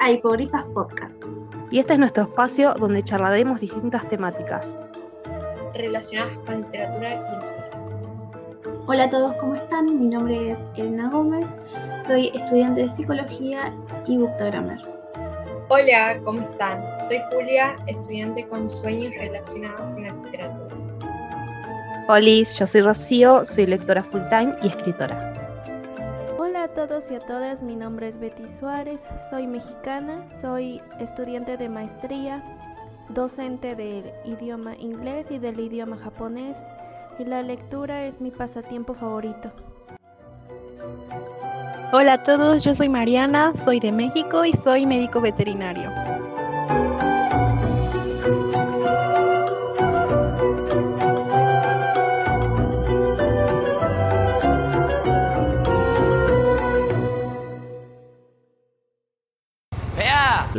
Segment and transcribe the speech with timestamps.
[0.00, 1.22] a Hipogrifas Podcast.
[1.70, 4.78] Y este es nuestro espacio donde charlaremos distintas temáticas
[5.74, 7.66] relacionadas con literatura y el cine.
[8.86, 10.00] Hola a todos, ¿cómo están?
[10.00, 11.58] Mi nombre es Elena Gómez,
[12.04, 13.72] soy estudiante de psicología
[14.06, 14.80] y bookstagrammer.
[15.68, 16.82] Hola, ¿cómo están?
[17.00, 20.76] Soy Julia, estudiante con sueños relacionados con la literatura.
[22.08, 25.29] Hola, yo soy Rocío, soy lectora full time y escritora.
[26.90, 32.42] Todos y a todas, mi nombre es Betty Suárez, soy mexicana, soy estudiante de maestría,
[33.10, 36.56] docente del idioma inglés y del idioma japonés
[37.20, 39.52] y la lectura es mi pasatiempo favorito.
[41.92, 45.99] Hola a todos, yo soy Mariana, soy de México y soy médico veterinario.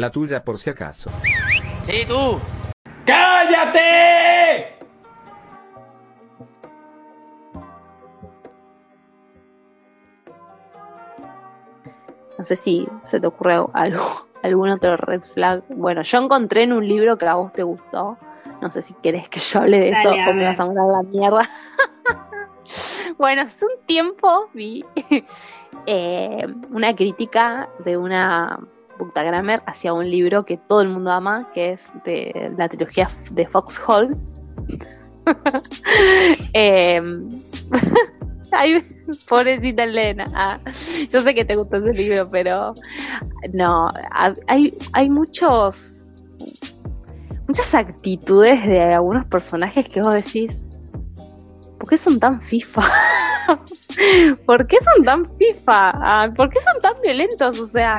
[0.01, 1.11] La tuya por si acaso.
[1.83, 2.39] Sí, tú.
[3.05, 4.79] ¡Cállate!
[12.35, 14.03] No sé si se te ocurre algo,
[14.41, 15.63] algún otro red flag.
[15.69, 18.17] Bueno, yo encontré en un libro que a vos te gustó.
[18.59, 21.03] No sé si querés que yo hable de eso o me vas a mandar la
[21.03, 21.47] mierda.
[23.19, 24.83] bueno, hace un tiempo vi
[25.85, 28.59] eh, una crítica de una
[29.01, 33.45] Bookstagrammer hacia un libro que todo el mundo ama, que es de la trilogía de
[33.45, 34.15] Foxhole.
[36.53, 37.01] eh,
[38.51, 38.85] Ay,
[39.27, 40.25] pobrecita Elena.
[40.35, 40.59] Ah,
[41.09, 42.75] yo sé que te gustó ese libro, pero
[43.53, 43.87] no,
[44.47, 46.11] hay, hay muchos
[47.47, 50.80] muchas actitudes de algunos personajes que vos decís, ¿por
[51.91, 52.81] qué son tan FIFA?
[54.45, 55.91] ¿Por qué son tan FIFA?
[55.93, 57.59] Ah, ¿Por qué son tan violentos?
[57.59, 57.97] O sea,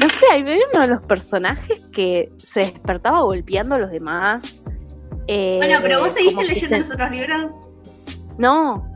[0.00, 4.64] no sé, hay uno de los personajes que se despertaba golpeando a los demás.
[5.28, 7.52] Eh, bueno, pero vos seguiste leyendo los otros libros.
[8.38, 8.90] No,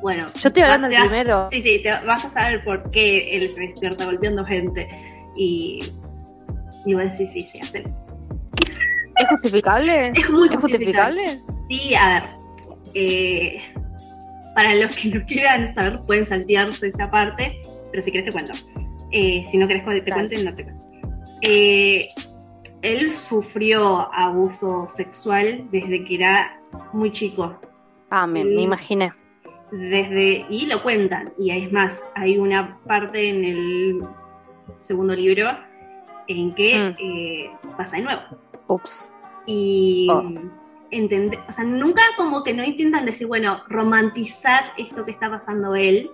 [0.00, 1.48] bueno, yo estoy hablando del primero.
[1.50, 4.88] Sí, sí, te, vas a saber por qué él se despierta golpeando gente.
[5.36, 5.92] Y,
[6.86, 7.90] y vos decís, sí, sí, hacer.
[9.16, 10.12] ¿Es justificable?
[10.14, 11.42] Es muy justificable.
[11.68, 12.41] Sí, a ver.
[12.94, 13.58] Eh,
[14.54, 17.60] para los que no quieran saber, pueden saltearse esa parte,
[17.90, 18.52] pero si querés te cuento.
[19.10, 20.86] Eh, si no querés que te no te cuento.
[21.40, 22.08] Eh,
[22.82, 26.60] él sufrió abuso sexual desde que era
[26.92, 27.60] muy chico.
[28.10, 29.12] Ah, me, me imaginé
[29.72, 34.02] desde, y lo cuentan, y es más, hay una parte en el
[34.80, 35.48] segundo libro
[36.28, 37.02] en que mm.
[37.02, 38.22] eh, pasa de nuevo.
[38.68, 39.12] Ups.
[39.46, 40.22] Y oh.
[41.48, 46.10] O sea, nunca como que no intentan decir, bueno, romantizar esto que está pasando él,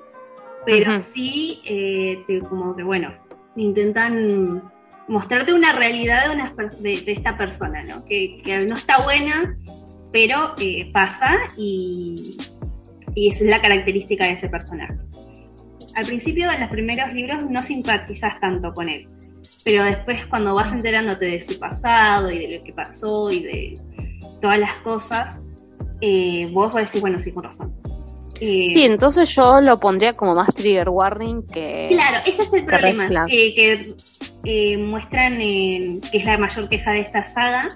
[0.65, 3.13] pero sí eh, como que, bueno,
[3.57, 4.63] intentan
[5.09, 8.05] mostrarte una realidad de, una, de, esta persona, ¿no?
[8.05, 9.57] Que, que, no está buena,
[10.13, 12.37] pero eh, pasa y,
[13.15, 14.95] y esa es la característica de ese personaje.
[15.95, 19.09] Al principio, en los primeros libros, no simpatizas tanto con él,
[19.65, 23.75] pero después cuando vas enterándote de su pasado y de lo que pasó y de
[24.41, 25.43] todas las cosas,
[26.01, 27.75] eh, vos vas a decir, bueno, sí, con razón.
[28.41, 31.89] Eh, sí, entonces yo lo pondría como más trigger warning que...
[31.91, 33.97] Claro, ese es el problema, que,
[34.45, 37.69] eh, muestran, que es la mayor queja de esta saga,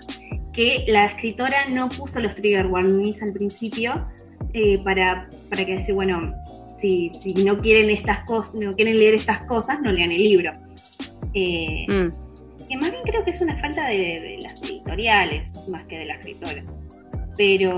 [0.52, 4.06] que la escritora no puso los trigger warnings al principio,
[4.54, 6.34] eh, para, para que decir, bueno,
[6.76, 10.52] si, si no quieren estas cosas, no quieren leer estas cosas, no lean el libro.
[11.32, 12.21] Eh, mm.
[12.72, 16.14] Que más bien creo que es una falta de, las editoriales, más que de la
[16.14, 16.62] escritora.
[17.36, 17.76] Pero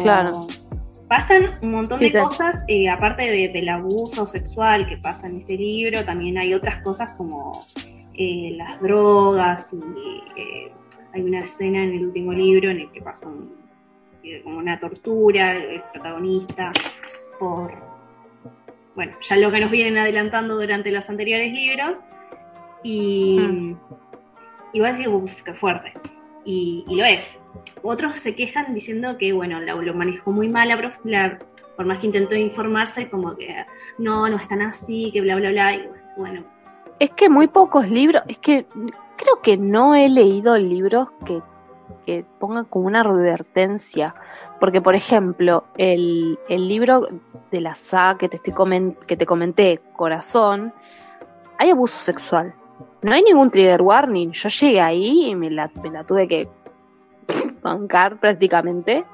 [1.08, 6.04] pasan un montón de cosas, eh, aparte del abuso sexual que pasa en este libro,
[6.04, 7.66] también hay otras cosas como
[8.16, 10.40] las drogas y
[11.12, 13.52] hay una escena en el último libro en el que pasa un
[14.44, 16.70] como una tortura, el protagonista,
[17.38, 17.74] por,
[18.94, 21.98] bueno, ya lo que nos vienen adelantando durante los anteriores libros,
[22.84, 23.78] y, mm.
[24.74, 25.94] Y a decir, uff, qué fuerte,
[26.44, 27.38] y, lo es.
[27.82, 30.98] Otros se quejan diciendo que, bueno, lo, manejó muy mal la prof,
[31.76, 33.64] por más que intentó informarse, como que
[33.98, 35.88] no, no están así, que bla, bla, bla, y
[36.18, 36.44] bueno.
[36.98, 38.66] Es que muy pocos libros, es que
[39.16, 41.40] creo que no he leído libros que
[42.04, 44.14] que ponga como una advertencia.
[44.60, 47.06] Porque, por ejemplo, el, el libro
[47.50, 48.54] de la saga que te, estoy
[49.06, 50.72] que te comenté, Corazón,
[51.58, 52.54] hay abuso sexual.
[53.02, 54.30] No hay ningún trigger warning.
[54.30, 56.48] Yo llegué ahí y me la, me la tuve que
[57.62, 59.04] bancar prácticamente.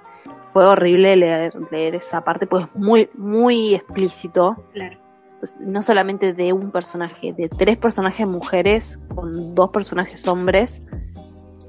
[0.52, 4.64] Fue horrible leer, leer esa parte, pues muy, muy explícito.
[4.72, 4.98] Claro.
[5.38, 10.84] pues, no solamente de un personaje, de tres personajes mujeres con dos personajes hombres.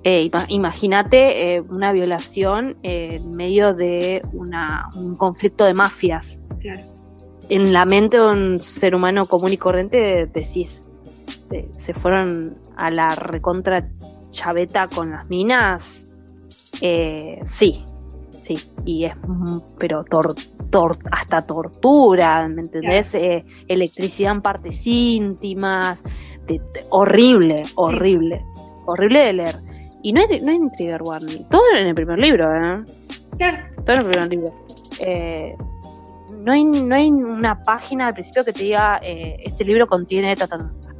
[0.04, 6.40] Eh, ima- Imagínate eh, una violación eh, en medio de una, un conflicto de mafias.
[6.60, 6.80] Claro.
[7.50, 10.90] En la mente de un ser humano común y corriente decís,
[11.52, 13.88] eh, se fueron a la recontra
[14.30, 16.06] chaveta con las minas.
[16.82, 17.86] Eh, sí,
[18.40, 20.36] sí, y es, mm, pero tor-
[20.70, 23.14] tor- hasta tortura, ¿me entendés?
[23.16, 26.04] Eh, electricidad en partes íntimas,
[26.48, 28.44] de- de- horrible, horrible,
[28.86, 29.60] horrible de leer.
[30.04, 32.84] Y no hay, no hay trigger warning, todo en el primer libro, ¿eh?
[33.38, 34.66] Claro, Todo en el primer libro.
[35.00, 35.56] Eh,
[36.40, 40.36] no, hay, no hay una página al principio que te diga, eh, este libro contiene
[40.36, 40.91] ta, ta, ta, ta.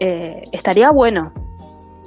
[0.00, 1.32] Eh, estaría bueno,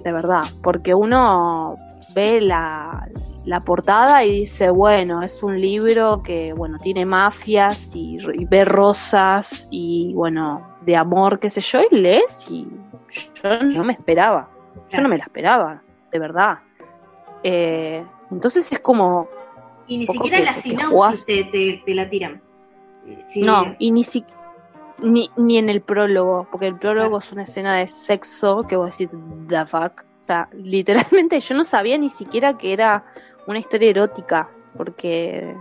[0.04, 1.78] de verdad, porque uno
[2.16, 3.08] ve la,
[3.46, 8.66] la portada y dice, bueno, es un libro que, bueno, tiene mafias y, y ve
[8.66, 12.68] rosas y, bueno, de amor, qué sé yo, y lees y
[13.44, 14.50] yo no me esperaba,
[14.90, 15.82] yo no me la esperaba,
[16.12, 16.60] de verdad.
[17.44, 19.28] Eh, entonces es como,
[19.88, 22.42] y ni siquiera que- la sinopsis te, te- te la tiran.
[23.28, 24.26] Sí, No, y ni, si-
[25.04, 28.98] ni ni en el prólogo, porque el prólogo es una escena de sexo que vos
[28.98, 29.16] decís,
[29.48, 30.06] the fuck.
[30.18, 33.06] O sea, literalmente yo no sabía ni siquiera que era
[33.48, 35.56] una historia erótica, porque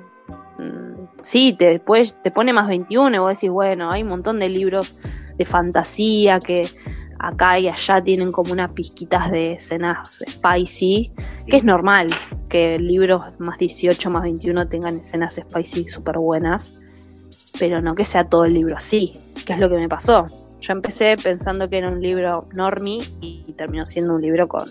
[0.58, 4.36] mm, sí, te, después te pone más 21 y vos decís, bueno, hay un montón
[4.36, 4.96] de libros
[5.36, 6.68] de fantasía que
[7.18, 11.12] acá y allá tienen como unas pizquitas de escenas spicy,
[11.46, 12.10] que es normal
[12.48, 16.74] que libros más 18, más 21 tengan escenas spicy súper buenas
[17.62, 19.16] pero no que sea todo el libro así,
[19.46, 20.26] que es lo que me pasó.
[20.60, 24.68] Yo empecé pensando que era un libro normie y, terminó siendo un libro con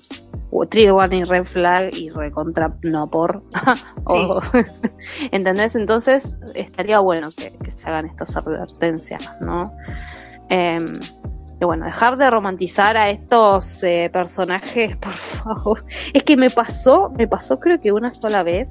[0.70, 3.44] trigger warning, red flag y recontra no por.
[4.04, 4.42] O-
[5.32, 5.78] ¿Entendés?
[5.78, 9.64] Entonces estaría bueno que, que se hagan estas advertencias, ¿no?
[10.50, 11.00] Em,
[11.62, 15.86] y bueno, dejar de romantizar a estos eh, personajes, por favor.
[16.12, 18.70] Es que me pasó, me pasó creo que una sola vez,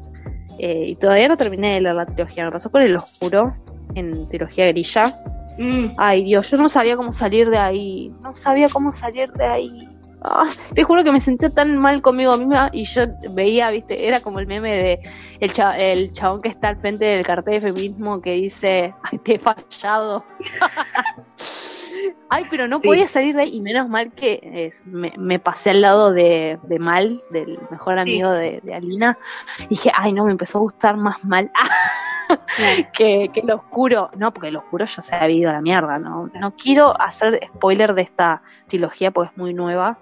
[0.62, 3.56] eh, y todavía no terminé de leer la trilogía, me pasó con El Oscuro,
[3.94, 5.20] en trilogía grilla.
[5.58, 8.12] Mm, Ay, Dios, yo no sabía cómo salir de ahí.
[8.22, 9.88] No sabía cómo salir de ahí.
[10.22, 14.20] Ah, te juro que me sentía tan mal conmigo misma y yo veía, viste, era
[14.20, 15.00] como el meme de
[15.40, 19.18] el, cha- el chabón que está al frente del cartel de feminismo que dice, ay,
[19.18, 20.24] te he fallado.
[22.28, 22.88] ay, pero no Sí.
[22.88, 26.58] podía salir de ahí y menos mal que es, me, me pasé al lado de,
[26.64, 28.00] de Mal, del mejor Sí.
[28.00, 29.18] amigo de, de Alina.
[29.64, 31.50] Y dije, ay, no, me empezó a gustar más Mal.
[32.96, 35.98] que, que lo oscuro, no, porque lo oscuro ya se ha ido a la mierda,
[35.98, 36.30] ¿no?
[36.40, 39.98] No quiero hacer spoiler de esta trilogía porque es muy nueva.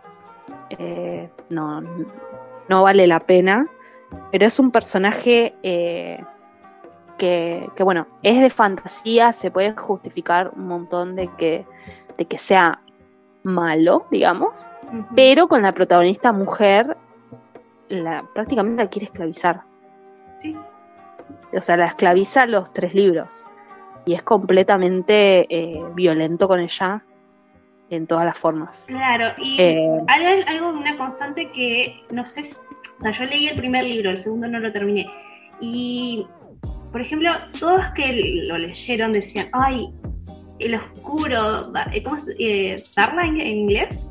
[0.71, 1.81] Eh, no,
[2.69, 3.67] no vale la pena.
[4.33, 6.23] Pero es un personaje eh,
[7.19, 11.67] que, que, bueno, es de fantasía, se puede justificar un montón de que,
[12.17, 12.81] de que sea
[13.43, 14.73] malo, digamos,
[15.15, 16.97] pero con la protagonista mujer,
[17.89, 19.63] la, prácticamente la quiere esclavizar.
[20.39, 20.57] Sí.
[21.53, 23.47] O sea, la esclaviza los tres libros.
[24.07, 27.03] Y es completamente eh, violento con ella
[27.91, 28.87] en todas las formas.
[28.89, 32.43] Claro, y Eh, hay algo, una constante que no sé,
[32.99, 35.07] o sea, yo leí el primer libro, el segundo no lo terminé.
[35.61, 36.27] Y,
[36.91, 39.89] por ejemplo, todos que lo leyeron decían, ay,
[40.59, 41.63] el oscuro,
[41.93, 42.25] eh, ¿cómo es?
[42.39, 44.09] Eh, ¿Darling en inglés?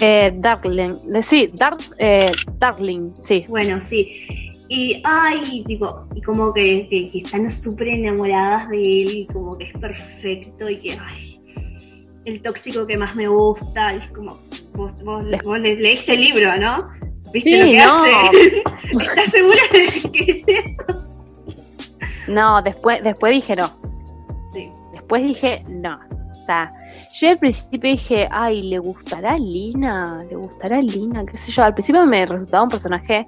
[0.00, 3.44] eh, Darkling, eh, sí, Dark, eh, Darkling, sí.
[3.48, 4.50] Bueno, sí.
[4.68, 9.56] Y, ay, tipo, y como que, que- que están súper enamoradas de él y como
[9.56, 11.40] que es perfecto y que, ay,
[12.24, 13.94] el tóxico que más me gusta.
[13.94, 14.38] Y es como,
[14.72, 16.88] vos, vos, vos le- leíste el libro, ¿no?
[17.32, 17.94] ¿Viste Sí, lo que no.
[17.94, 18.62] hace?
[19.00, 20.43] ¿Estás segura de que es?
[22.28, 23.70] No, después, después dije no.
[24.52, 24.70] Sí.
[24.92, 25.98] Después dije no.
[26.30, 26.74] O sea,
[27.14, 30.22] yo al principio dije, ay, ¿le gustará Lina?
[30.28, 31.24] ¿Le gustará Lina?
[31.24, 31.62] ¿Qué sé yo?
[31.62, 33.26] Al principio me resultaba un personaje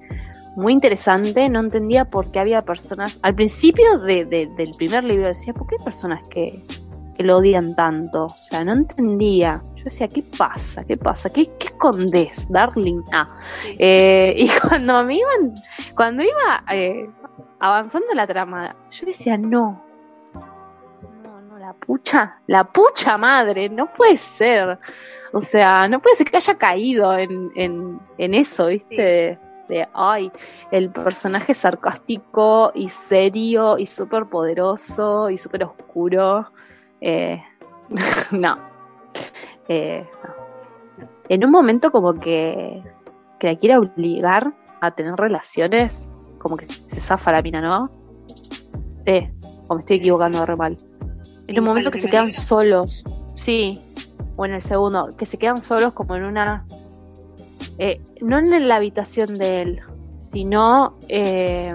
[0.54, 3.18] muy interesante, no entendía por qué había personas.
[3.22, 6.62] Al principio de- de- del primer libro decía, ¿por qué hay personas que,
[7.16, 8.24] que lo odian tanto?
[8.26, 9.62] O sea, no entendía.
[9.76, 10.84] Yo decía, ¿qué pasa?
[10.84, 11.30] ¿Qué pasa?
[11.30, 13.02] ¿Qué, qué escondes, darling?
[13.12, 13.26] Ah.
[13.78, 15.54] Eh, y cuando me iban,
[15.94, 17.08] cuando iba eh,
[17.58, 19.82] avanzando la trama, yo decía, no.
[21.22, 24.78] No, no, la pucha, la pucha madre, no puede ser.
[25.32, 29.34] O sea, no puede ser que haya caído en, en, en eso, ¿viste?
[29.34, 29.46] Sí.
[29.68, 30.30] De, ay,
[30.70, 36.50] el personaje sarcástico y serio y súper poderoso y súper oscuro.
[37.00, 37.42] Eh,
[38.30, 38.58] no.
[39.68, 40.34] Eh, no.
[41.28, 42.82] En un momento como que,
[43.40, 46.08] que la quiere obligar a tener relaciones,
[46.46, 47.90] como que se zafa la mina, ¿no?
[49.04, 49.28] Sí,
[49.66, 50.76] o me estoy equivocando re mal.
[51.48, 53.02] En un momento que se quedan solos,
[53.34, 53.80] sí,
[54.36, 56.64] o en el segundo, que se quedan solos como en una...
[57.78, 59.80] Eh, no en la habitación de él,
[60.18, 60.96] sino...
[61.08, 61.74] Eh,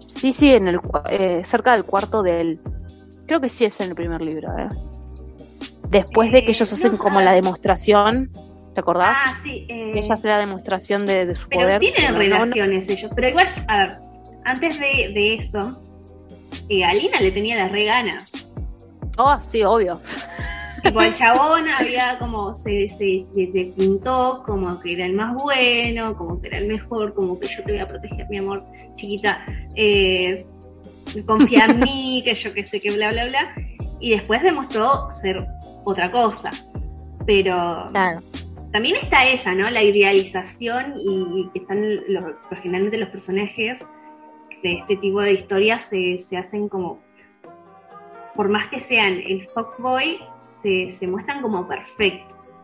[0.00, 2.60] sí, sí, en el, eh, cerca del cuarto de él.
[3.26, 4.68] Creo que sí es en el primer libro, ¿eh?
[5.88, 8.30] Después de que ellos hacen como la demostración,
[8.76, 9.16] ¿te acordás?
[9.24, 9.64] Ah, sí.
[9.68, 11.80] Que ella hace la demostración de, su pero poder.
[11.80, 13.10] tienen no- relaciones ellos.
[13.16, 13.96] Pero igual, a ver,
[14.44, 15.80] antes de, de eso,
[16.68, 18.30] eh, a Lina le tenía las re ganas.
[19.16, 19.98] Oh, sí, obvio.
[20.84, 25.34] Tipo, el chabón había como, se, se, se, se pintó como que era el más
[25.34, 28.62] bueno, como que era el mejor, como que yo te voy a proteger, mi amor,
[28.94, 29.42] chiquita.
[29.74, 30.44] Eh,
[31.24, 33.54] confía en mí, que yo que sé, que bla, bla, bla.
[34.00, 35.46] Y después demostró ser
[35.84, 36.50] otra cosa.
[37.26, 38.20] Pero Claro.
[38.76, 39.70] También está esa, ¿no?
[39.70, 43.88] La idealización y que están los, pues, generalmente los personajes
[44.62, 47.00] de este tipo de historias se, se hacen como,
[48.34, 52.54] por más que sean el fuckboy, se, se muestran como perfectos.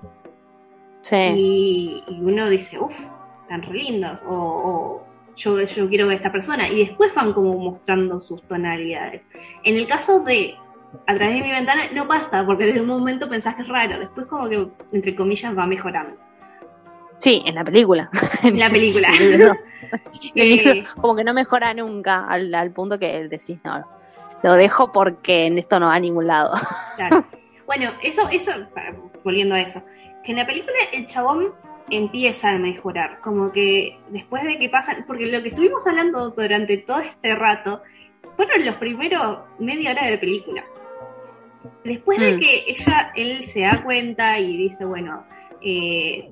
[1.00, 1.16] Sí.
[1.16, 3.07] Y, y uno dice, uff,
[3.45, 7.59] están re lindos, o, o yo, yo quiero que esta persona, y después van como
[7.59, 9.23] mostrando sus tonalidades.
[9.64, 10.57] En el caso de
[11.06, 13.99] a través de mi ventana no pasa, porque desde un momento pensás que es raro,
[13.99, 16.16] después como que, entre comillas, va mejorando.
[17.18, 18.11] Sí, en la película.
[18.42, 19.08] En la película.
[20.34, 23.84] Eh, como que no mejora nunca al, al punto que decís, no,
[24.42, 26.52] lo dejo porque en esto no va a ningún lado.
[26.96, 27.25] Claro.
[27.66, 28.52] Bueno, eso, eso,
[29.22, 29.82] volviendo a eso,
[30.25, 31.52] que en la película el chabón
[31.90, 36.78] empieza a mejorar, como que después de que pasan, porque lo que estuvimos hablando durante
[36.78, 37.82] todo este rato
[38.37, 40.64] fueron los primeros media hora de la película.
[41.85, 42.40] Después de Mm.
[42.40, 45.25] que ella, él se da cuenta y dice, bueno,
[45.61, 46.31] eh,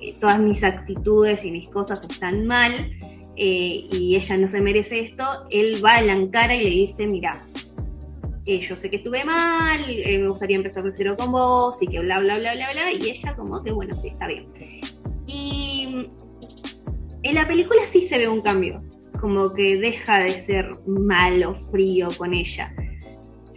[0.00, 2.92] eh, todas mis actitudes y mis cosas están mal
[3.36, 7.06] eh, y ella no se merece esto, él va a la encara y le dice,
[7.06, 7.40] mira,
[8.46, 11.86] eh, yo sé que estuve mal, eh, me gustaría empezar de cero con vos y
[11.86, 14.46] que bla, bla, bla, bla, bla, y ella como que bueno, sí, está bien.
[15.26, 16.08] Y
[17.22, 18.82] en la película sí se ve un cambio,
[19.20, 22.72] como que deja de ser malo, frío con ella.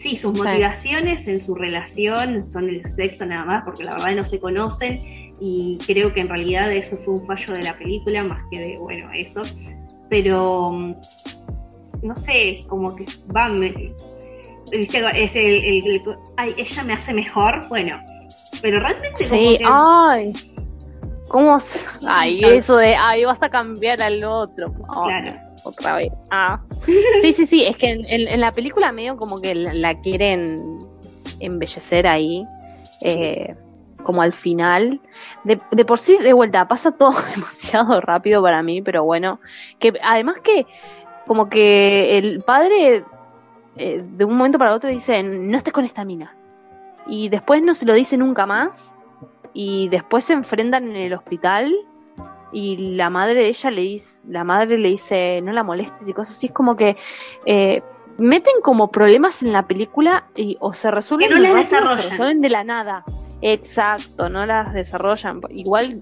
[0.01, 4.23] Sí, sus motivaciones en su relación son el sexo nada más, porque la verdad no
[4.23, 5.01] se conocen
[5.39, 8.77] y creo que en realidad eso fue un fallo de la película más que de,
[8.79, 9.41] bueno, eso.
[10.09, 10.95] Pero, mm,
[12.03, 13.05] no sé, es como que
[13.35, 13.93] va, me-
[14.71, 15.03] ¿viste?
[15.23, 16.01] Es el, el- el-
[16.37, 17.99] ay, ella me hace mejor, bueno,
[18.61, 20.33] pero realmente como Sí, que- ay.
[21.27, 21.57] ¿Cómo?
[22.07, 24.73] Ay, eso de, ay, vas a cambiar al otro.
[24.73, 25.33] Claro.
[25.63, 26.11] Otra vez.
[26.31, 26.61] Ah.
[27.21, 30.79] Sí, sí, sí, es que en, la película medio como que la, quieren
[31.39, 32.45] embellecer ahí.
[33.01, 33.55] eh,
[34.03, 34.99] como al final.
[35.43, 39.39] De, de por sí, de vuelta, pasa todo demasiado rápido para mí, pero bueno.
[39.79, 40.65] Que además que,
[41.27, 43.05] como que el padre
[43.77, 46.35] eh, de un momento para otro dice, no estés con esta mina.
[47.07, 48.95] Y después no se lo dice nunca más.
[49.53, 51.73] Y después se enfrentan en el hospital.
[52.51, 56.13] Y la madre de ella le dice, la madre le dice, no la molestes y
[56.13, 56.47] cosas así.
[56.47, 56.97] Es como que
[57.45, 57.81] eh,
[58.17, 61.99] meten como problemas en la película y o se resuelven Que no las desarrollan.
[61.99, 63.03] se resuelven de la nada.
[63.41, 65.41] Exacto, no las desarrollan.
[65.49, 65.99] Igual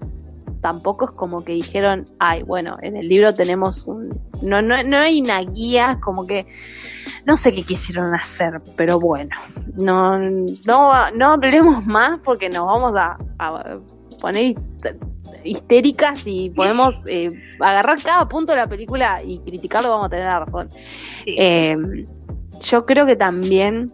[0.60, 4.20] tampoco es como que dijeron, ay, bueno, en el libro tenemos un...
[4.42, 6.46] No, no, no hay una guía, como que...
[7.26, 9.36] No sé qué quisieron hacer, pero bueno,
[9.76, 13.78] no, no, no hablemos más porque nos vamos a, a
[14.20, 14.54] poner
[15.44, 17.30] histéricas y podemos eh,
[17.60, 20.68] agarrar cada punto de la película y criticarlo, vamos a tener la razón.
[20.70, 21.34] Sí.
[21.38, 21.76] Eh,
[22.60, 23.88] yo creo que también,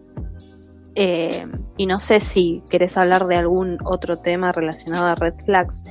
[0.95, 5.85] eh, y no sé si querés hablar de algún otro tema relacionado a Red Flags,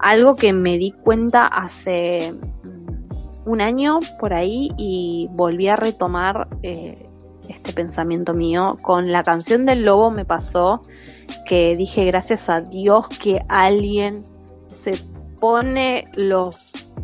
[0.00, 6.48] algo que me di cuenta hace mm, un año por ahí y volví a retomar
[6.62, 8.76] este pensamiento mío.
[8.82, 10.82] Con la canción del lobo me pasó
[11.46, 14.22] que dije gracias a Dios que alguien
[14.68, 14.98] se
[15.40, 16.56] pone los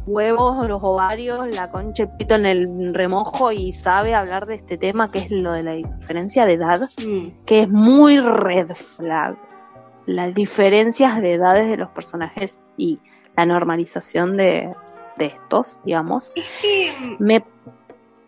[0.06, 5.11] huevos, los ovarios, la concha, pito en el remojo y sabe hablar de este tema
[5.11, 9.37] que es lo de la diferencia de edad, Mm, que es muy red flag.
[10.06, 12.99] Las diferencias de edades de los personajes y
[13.37, 14.75] la normalización de,
[15.16, 16.33] de estos, digamos.
[16.37, 17.42] es que Me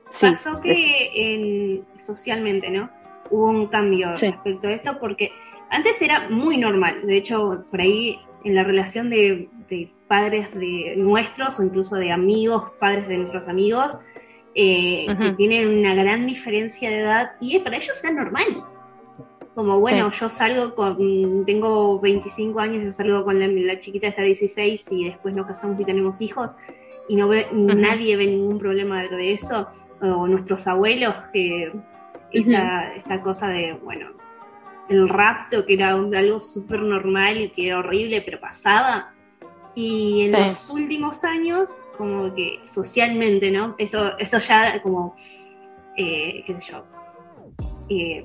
[0.09, 0.73] sí, pasó que
[1.15, 2.89] en- socialmente, ¿no?
[3.31, 4.31] Hubo un cambio Sí.
[4.31, 5.33] respecto a esto porque
[5.69, 7.03] antes era muy normal.
[7.05, 12.13] De hecho, por ahí en la relación de, de padres de nuestros o incluso de
[12.13, 13.99] amigos, padres de nuestros amigos,
[14.55, 18.65] eh, que tienen una gran diferencia de edad y para ellos era normal.
[19.57, 24.23] Como, bueno, yo salgo con, tengo 25 años, yo salgo con la, la chiquita está
[24.23, 26.57] 16 y después nos casamos y tenemos hijos
[27.09, 29.67] y no ve, nadie ve ningún problema de eso,
[30.01, 31.73] o nuestros abuelos que
[32.33, 34.11] esta, esta cosa de, bueno,
[34.89, 39.13] el rapto, que era un- algo súper normal y que era horrible, pero pasaba.
[39.75, 40.41] Y en Sí.
[40.43, 43.75] los últimos años, como que socialmente, ¿no?
[43.79, 45.15] Esto, esto ya como,
[45.97, 46.85] eh, qué sé yo,
[47.91, 48.25] eh,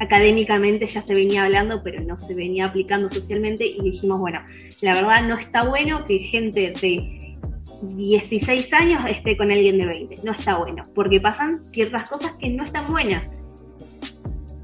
[0.00, 4.40] académicamente ya se venía hablando, pero no se venía aplicando socialmente y dijimos, bueno,
[4.80, 7.36] la verdad no está bueno que gente de
[7.82, 12.48] 16 años esté con alguien de 20, no está bueno, porque pasan ciertas cosas que
[12.48, 13.24] no están buenas,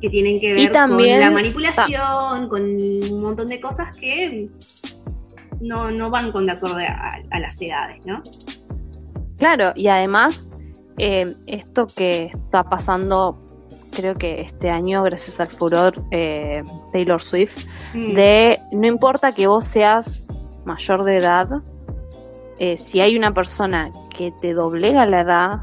[0.00, 4.49] que tienen que Y ver también- con la manipulación, con un montón de cosas que
[5.61, 8.23] no, no van con de acuerdo a, a las edades, ¿no?
[9.38, 10.50] Claro, y además,
[10.99, 13.45] eh, esto que está pasando,
[13.92, 17.59] creo que este año, gracias al furor eh, Taylor Swift,
[17.95, 18.14] Mm.
[18.14, 20.28] de no importa que vos seas
[20.64, 21.49] mayor de edad,
[22.59, 25.59] eh, si hay una persona que te doblega la edad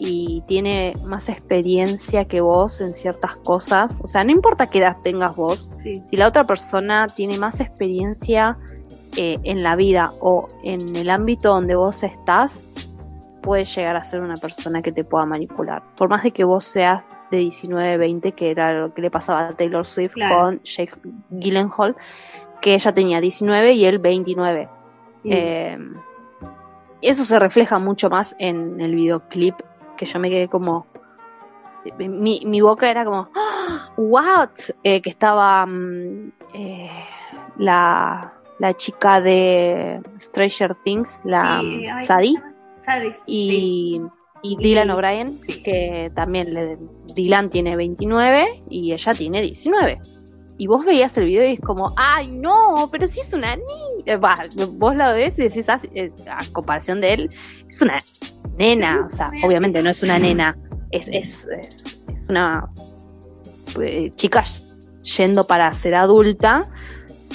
[0.00, 4.96] y tiene más experiencia que vos en ciertas cosas, o sea, no importa qué edad
[5.02, 6.02] tengas vos, Sí.
[6.04, 8.56] si la otra persona tiene más experiencia
[9.16, 12.70] eh, en la vida o en el ámbito donde vos estás,
[13.42, 15.82] puede llegar a ser una persona que te pueda manipular.
[15.96, 19.48] Por más de que vos seas de 19, 20, que era lo que le pasaba
[19.48, 20.36] a Taylor Swift Claro.
[20.36, 20.92] con Jake
[21.30, 21.96] Gyllenhaal,
[22.60, 24.68] que ella tenía 19 y él 29.
[25.24, 25.30] Mm.
[25.32, 25.78] Eh,
[27.00, 29.54] eso se refleja mucho más en el videoclip,
[29.98, 30.86] que yo me quedé como...
[31.98, 34.50] Mi, mi boca era como, "Ah, ¿what?
[34.82, 36.90] Eh, que estaba mm, eh,
[37.58, 42.42] la, la chica de Stranger Things, la Sí, mm, ay, ¿cómo Sadie?
[42.80, 43.22] Sadie, sí.
[43.26, 44.02] y,
[44.42, 45.62] y Dylan O'Brien, sí.
[45.62, 46.78] que también le,
[47.14, 50.00] Dylan tiene 29 y ella tiene 19.
[50.60, 54.18] Y vos veías el video y es como, ay no, pero si es una niña.
[54.18, 54.40] Va,
[54.72, 57.30] vos la ves y decís, ah, eh, a comparación de él,
[57.66, 58.02] es una
[58.58, 59.04] nena.
[59.06, 60.56] O sea, obviamente no es una nena,
[60.90, 62.68] es, es, es, es una
[63.80, 64.42] eh, chica
[65.16, 66.62] yendo para ser adulta.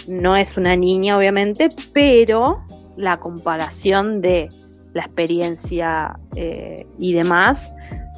[0.08, 2.64] No es una niña, obviamente, pero
[2.98, 4.50] la comparación de
[4.94, 7.76] la experiencia eh, y demás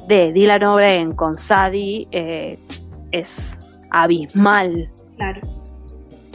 [0.08, 2.58] de Dylan O'Brien con Sadie eh,
[3.12, 3.58] es
[3.90, 5.55] abismal, Claro.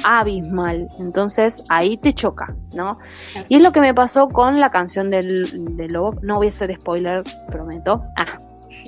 [0.03, 0.87] Abismal.
[0.99, 2.93] Entonces ahí te choca, ¿no?
[3.31, 3.47] Claro.
[3.49, 6.15] Y es lo que me pasó con la canción del, del lobo.
[6.21, 8.03] No voy a hacer spoiler, prometo.
[8.17, 8.39] Ah,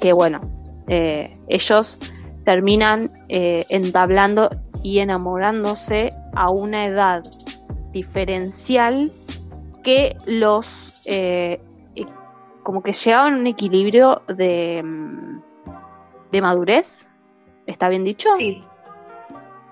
[0.01, 0.41] que bueno,
[0.87, 1.99] eh, ellos
[2.43, 4.49] terminan eh, entablando
[4.81, 7.23] y enamorándose a una edad
[7.91, 9.11] diferencial
[9.83, 11.61] que los eh,
[11.95, 12.05] eh,
[12.63, 15.41] como que llegaban a un equilibrio de, mm,
[16.31, 17.09] de madurez.
[17.65, 18.29] ¿Está bien dicho?
[18.33, 18.59] Sí,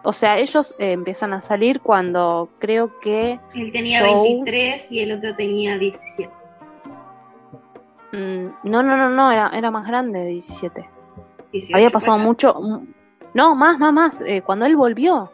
[0.03, 4.23] O sea, ellos eh, empiezan a salir cuando creo que él tenía Show.
[4.23, 6.31] 23 y el otro tenía 17.
[8.13, 10.89] mm, no, no, no, no, era, era más grande de 17.
[11.51, 12.25] 18, Había pasado ser.
[12.25, 12.53] mucho.
[12.59, 12.87] mm,
[13.33, 14.21] No, más, más, más.
[14.21, 15.31] eh, cuando él volvió.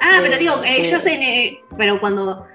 [0.00, 1.22] Ah, Eh, pero digo, ellos en.
[1.22, 2.46] eh, pero cuando.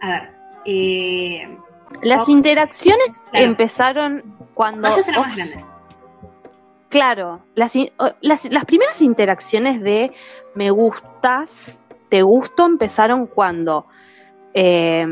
[0.00, 0.30] A ver.
[0.64, 1.58] Eh,
[2.02, 2.28] Las Ox.
[2.30, 3.44] interacciones Claro.
[3.46, 4.88] empezaron cuando.
[4.88, 5.64] ellos eran más grandes.
[6.92, 7.74] Claro, las,
[8.66, 10.12] primeras interacciones de
[10.54, 13.86] me gustas, te gusto empezaron cuando
[14.52, 15.06] eh,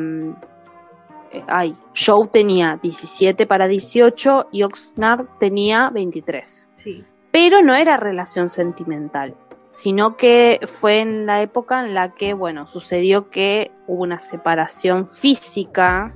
[1.47, 6.71] ay, Joe tenía 17 para 18 y Oxnard tenía 23.
[6.75, 7.03] Sí.
[7.31, 9.35] Pero no era relación sentimental,
[9.71, 15.09] sino que fue en la época en la que, bueno, sucedió que hubo una separación
[15.09, 16.15] física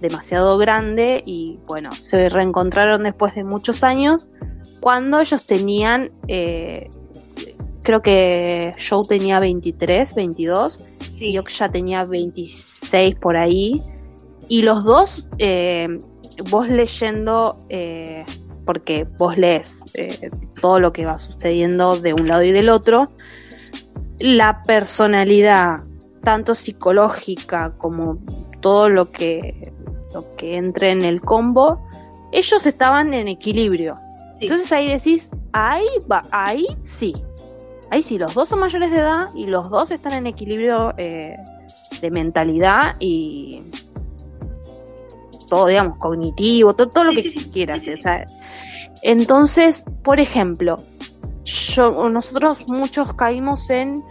[0.00, 4.30] demasiado grande y, bueno, se reencontraron después de muchos años
[4.82, 6.90] cuando ellos tenían, eh,
[7.84, 11.36] creo que Joe tenía 23, 22 Sí.
[11.36, 13.80] y ya tenía 26 por ahí.
[14.48, 15.86] Y los dos, eh,
[16.50, 18.24] vos leyendo, eh,
[18.66, 23.04] porque vos lees eh, todo lo que va sucediendo de un lado y del otro,
[24.18, 25.84] la personalidad,
[26.24, 28.18] tanto psicológica como
[28.60, 29.72] todo lo que,
[30.12, 31.86] lo que entre en el combo,
[32.32, 33.94] ellos estaban en equilibrio.
[34.42, 37.12] Entonces ahí decís, ahí va, ahí sí.
[37.90, 41.36] Ahí sí, los dos son mayores de edad y los dos están en equilibrio eh,
[42.00, 43.62] de mentalidad y
[45.48, 47.82] todo, digamos, cognitivo, todo, todo lo que sí, quieras.
[47.82, 48.02] Sí, sí, o sí.
[48.02, 48.26] sea,
[49.02, 50.82] entonces, por ejemplo,
[51.44, 54.02] yo, nosotros muchos caímos en,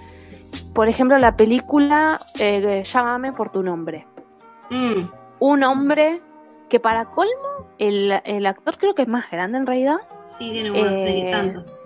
[0.74, 4.06] por ejemplo, la película eh, Llámame por tu nombre.
[4.70, 6.22] Mm, Un hombre
[6.70, 9.98] que para colmo, el, el actor creo que es más grande en realidad.
[10.26, 11.80] Sí, tiene unos Eh, treinta y tantos.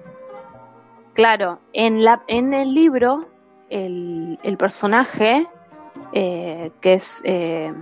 [1.14, 3.28] Claro, en, la, en el libro,
[3.70, 5.48] el, el personaje,
[6.12, 7.74] eh, que es eh,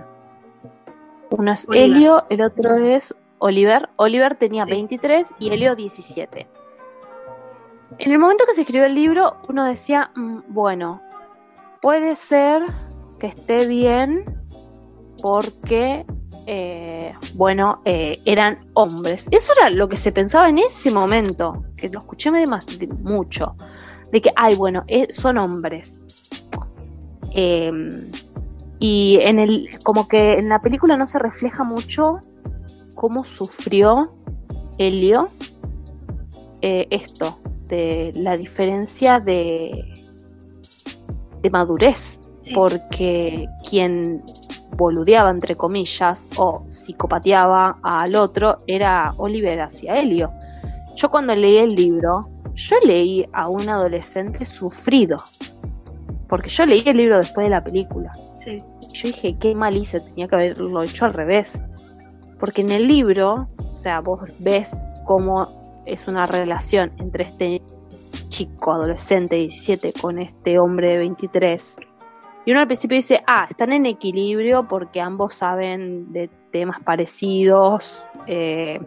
[1.30, 1.84] uno es Oliver.
[1.84, 3.88] Helio, el otro es Oliver.
[3.96, 4.70] Oliver tenía Sí.
[4.70, 6.46] 23 y Helio 17.
[7.98, 11.00] en el momento que se escribió el libro, uno decía, mm, bueno,
[11.80, 12.62] puede ser
[13.20, 14.24] que esté bien
[15.22, 16.04] porque,
[16.46, 19.28] eh, bueno, eh, eran hombres.
[19.30, 22.86] Eso era lo que se pensaba en ese momento, que lo escuché de más, de
[22.86, 23.56] mucho,
[24.12, 26.04] de que, ay, bueno, eh, son hombres.
[27.32, 28.10] Em,
[28.78, 32.20] y en el, como que en la película no se refleja mucho
[32.94, 34.14] cómo sufrió
[34.78, 35.30] Helio
[36.60, 39.84] esto, de la diferencia de,
[41.42, 42.22] de madurez,
[42.54, 44.22] porque quien
[44.76, 50.32] boludeaba, entre comillas, o psicopateaba al otro era Oliver hacia Helio.
[50.96, 52.20] Yo cuando leí el libro,
[52.54, 55.22] yo leí a un adolescente sufrido,
[56.28, 58.12] porque yo leí el libro después de la película.
[58.92, 61.62] Yo dije, qué mal hice, tenía que haberlo hecho al revés.
[62.38, 67.62] Porque en el libro, o sea, vos ves cómo es una relación entre este
[68.28, 71.76] chico adolescente de 17 con este hombre de 23.
[72.44, 78.06] Y uno al principio dice, ah, están en equilibrio porque ambos saben de temas parecidos,
[78.26, 78.80] eh,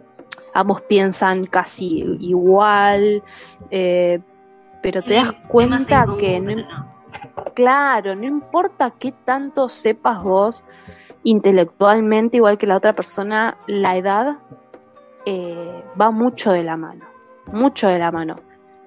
[0.54, 3.22] ambos piensan casi igual,
[3.70, 4.20] eh,
[4.82, 6.54] pero te das cuenta que no,
[7.54, 10.64] claro, no importa qué tanto sepas vos
[11.24, 14.38] intelectualmente, igual que la otra persona, la edad
[15.26, 17.04] eh, va mucho de la mano,
[17.52, 18.36] mucho de la mano.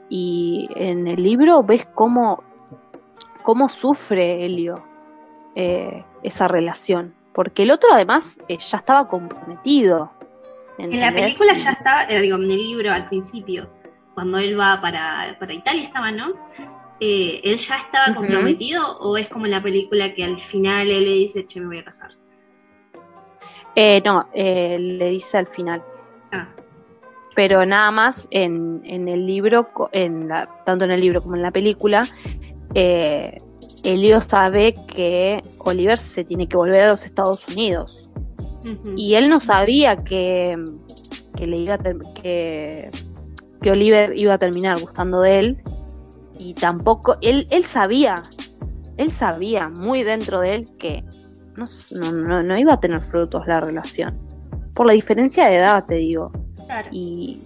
[0.10, 2.44] Y en el libro ves cómo,
[3.42, 4.84] cómo sufre Helio
[5.56, 10.12] eh, esa relación, porque el otro además eh, ya estaba comprometido.
[10.78, 13.70] En la película ya está, digo, en el libro al principio,
[14.14, 16.34] cuando él va para, para Italia estaba, ¿no?
[17.00, 21.12] ¿Él ya estaba comprometido o es como en la película que al final él le
[21.12, 22.12] dice, che, me voy a casar?
[24.06, 25.84] no, le dice al final.
[26.32, 26.48] Ah.
[27.36, 31.52] Pero nada más en, el libro, en la, tanto en el libro como en la
[31.52, 32.08] película,
[32.74, 33.38] eh,
[33.84, 38.10] Elio sabe que Oliver se tiene que volver a los Estados Unidos.
[38.96, 40.56] Y él no sabía que,
[41.36, 42.92] que le iba que,
[43.60, 45.64] que Oliver iba a terminar gustando de él.
[46.38, 48.22] Y tampoco, él, él sabía,
[48.98, 51.04] él sabía muy dentro de él que
[51.58, 51.66] no,
[52.12, 54.20] no, no iba a tener frutos la relación
[54.74, 56.32] por la diferencia de edad, te digo.
[56.92, 57.40] Y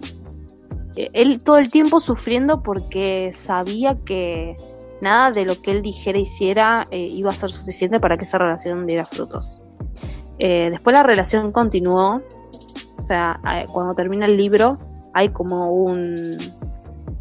[0.96, 4.56] eh, él todo el tiempo sufriendo porque sabía que
[5.00, 8.38] nada de lo que él dijera hiciera eh, iba a ser suficiente para que esa
[8.38, 9.64] relación diera frutos.
[10.38, 12.22] Eh, después la relación continuó,
[12.98, 13.40] o sea,
[13.72, 14.78] cuando termina el libro
[15.14, 16.36] hay como un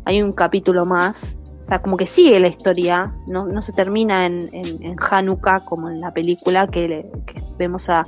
[0.06, 4.26] hay un capítulo más, o sea, como que sigue la historia, no, no se termina
[4.26, 8.04] en, en, Hanukkah como en la película que, que vemos a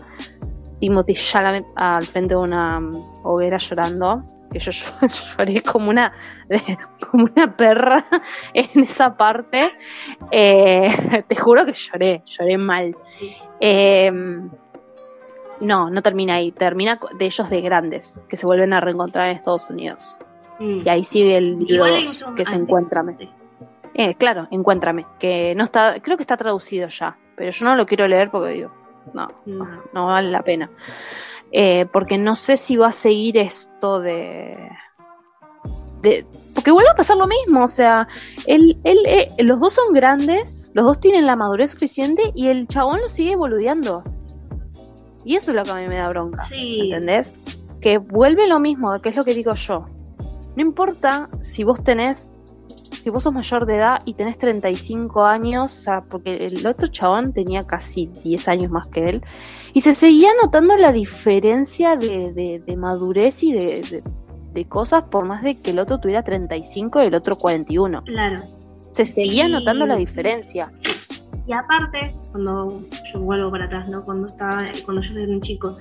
[0.80, 2.80] Timothy Chalamet al frente de una
[3.24, 6.14] hoguera llorando, que yo, lloré como una,
[7.10, 8.06] como una perra
[8.54, 9.70] en esa parte.
[10.32, 10.90] Eh,
[11.28, 12.96] te juro que lloré, lloré mal.
[13.60, 14.12] Eh,
[15.60, 19.38] no, no termina ahí, termina de ellos de grandes, que se vuelven a reencontrar en
[19.38, 20.20] Estados Unidos.
[20.60, 20.82] Mm.
[20.86, 21.86] Y ahí sigue el libro
[22.36, 23.04] que se encuentra.
[23.94, 27.86] Eh, claro, encuéntrame, que no está, creo que está traducido ya, pero yo no lo
[27.86, 28.70] quiero leer porque digo,
[29.14, 29.28] no,
[29.94, 30.70] no, vale la pena.
[31.60, 34.56] Eh, porque no sé si va a seguir esto de,
[36.04, 38.08] de porque vuelve a pasar lo mismo, o sea,
[38.46, 42.68] él, él, eh, los dos son grandes, los dos tienen la madurez suficiente y el
[42.68, 44.04] chabón lo sigue boludeando.
[45.26, 47.34] Y eso es lo que a mí me da bronca, ¿entendés?
[47.82, 49.88] Que vuelve lo mismo, que es lo que digo yo.
[50.56, 52.36] No importa si vos tenés
[53.08, 56.88] si vos sos mayor de edad y tenés 35 años, o sea, porque el otro
[56.88, 59.22] chabón tenía casi 10 años más que él,
[59.72, 64.04] y se seguía notando la diferencia de, madurez y de,
[64.68, 68.04] cosas, por más de que el otro tuviera 35 y el otro 41.
[68.04, 68.44] Claro.
[68.90, 70.70] Se seguía notando la diferencia.
[71.48, 72.82] Y aparte, cuando
[73.14, 74.04] yo vuelvo para atrás, ¿no?
[74.04, 75.78] Cuando estaba, cuando yo era un chico,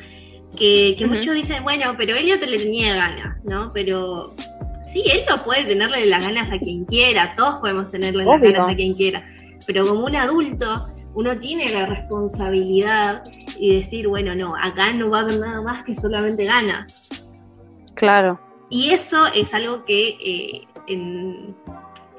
[0.57, 3.71] que, muchos dicen, bueno, pero Elliot le tenía ganas, ¿no?
[3.75, 4.33] Pero
[4.87, 8.69] sí, él no puede tenerle las ganas a quien quiera, todos podemos tenerle las ganas
[8.69, 9.27] a quien quiera,
[9.67, 13.25] pero como un adulto, uno tiene la responsabilidad
[13.59, 17.09] y decir, bueno, no, acá no va a haber nada más que solamente ganas.
[17.95, 18.39] Claro.
[18.69, 21.57] Y eso es algo que eh, en,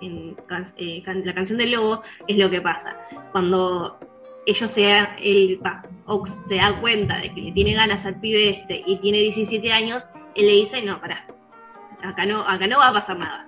[0.01, 2.97] eh, la canción del lobo es lo que pasa.
[3.31, 3.99] Cuando
[4.45, 5.59] ellos se, él,
[6.05, 9.71] Ox se da cuenta de que le tiene ganas al pibe este y tiene 17
[9.71, 11.27] años, él le dice, no, pará,
[12.03, 13.45] acá no, acá no va a pasar nada.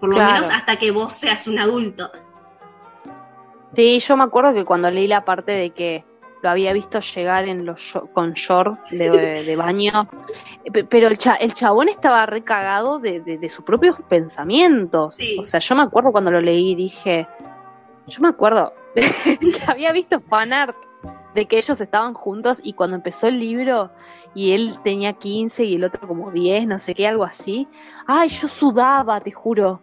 [0.00, 2.10] Por lo menos hasta que vos seas un adulto.
[3.68, 6.04] Sí, yo me acuerdo que cuando leí la parte de que
[6.42, 10.08] lo había visto llegar en los con short de, de baño,
[10.72, 15.14] Pe- pero el, cha- el chabón estaba recagado de, de, de sus propios pensamientos.
[15.16, 15.36] Sí.
[15.38, 17.26] O sea, yo me acuerdo cuando lo leí, dije,
[18.06, 20.76] yo me acuerdo que había visto fanart
[21.36, 23.92] de que ellos estaban juntos y cuando empezó el libro
[24.34, 27.68] y él tenía 15 y el otro como 10, no sé qué, algo así.
[28.06, 29.82] Ay, yo sudaba, te juro.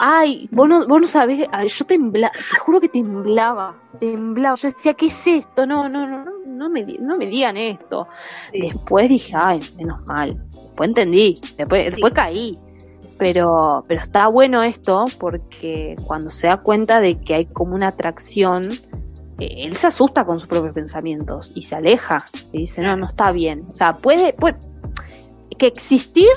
[0.00, 4.56] Ay, vos no, vos no sabés, ay, yo temblaba, te juro que temblaba, temblaba.
[4.56, 5.66] Yo decía, ¿qué es esto?
[5.66, 8.08] No, no, no, no, no me, no me digan esto.
[8.52, 8.60] Sí.
[8.60, 10.42] Después dije, ay, menos mal.
[10.52, 11.90] Después entendí, después, Sí.
[11.90, 12.56] después caí.
[13.18, 17.88] Pero, pero está bueno esto porque cuando se da cuenta de que hay como una
[17.88, 18.68] atracción,
[19.38, 23.32] él se asusta con sus propios pensamientos y se aleja y dice, no, no está
[23.32, 23.66] bien.
[23.68, 24.56] O sea, puede, puede
[25.58, 26.30] que existir,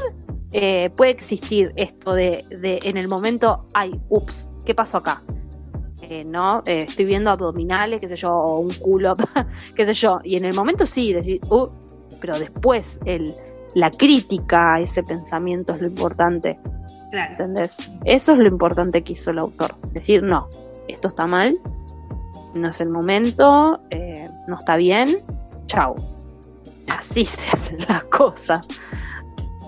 [0.51, 5.23] eh, puede existir esto de, de en el momento, ay, ups, ¿qué pasó acá?
[6.01, 9.13] Eh, no, Eh, estoy viendo abdominales, qué sé yo, o un culo,
[9.75, 10.19] qué sé yo.
[10.23, 11.67] Y en el momento sí, decir, uh,
[12.19, 13.35] pero después el,
[13.75, 16.59] la crítica a ese pensamiento es lo importante.
[17.11, 17.31] Claro.
[17.31, 17.91] ¿Entendés?
[18.05, 19.75] Eso es lo importante que hizo el autor.
[19.93, 20.47] Decir, no,
[20.87, 21.59] esto está mal,
[22.53, 25.21] no es el momento, eh, no está bien,
[25.65, 25.95] chau.
[26.87, 28.65] Así se hacen las cosas.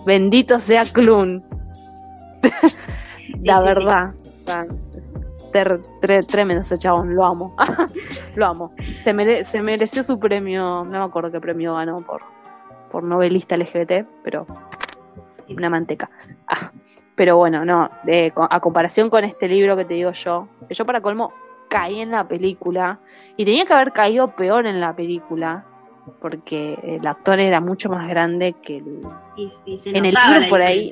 [0.05, 1.43] Bendito sea Clun.
[3.43, 4.11] La sí, verdad.
[4.95, 5.11] Es
[5.51, 7.55] ter- tre- tremendo ese chabón, lo amo.
[8.35, 8.73] lo amo.
[8.79, 12.21] Se, mere- se mereció su premio, no me acuerdo qué premio ganó por,
[12.91, 14.47] por novelista LGBT, pero
[15.49, 16.09] una manteca.
[16.47, 16.71] Ah,
[17.15, 20.85] pero bueno, no, de- a comparación con este libro que te digo yo, que yo
[20.85, 21.31] para colmo
[21.71, 22.99] caí en la película
[23.37, 25.65] y tenía que haber caído peor en la película
[26.19, 29.01] porque el actor era mucho más grande que el...
[29.37, 30.91] Y, y se En el libro por ahí.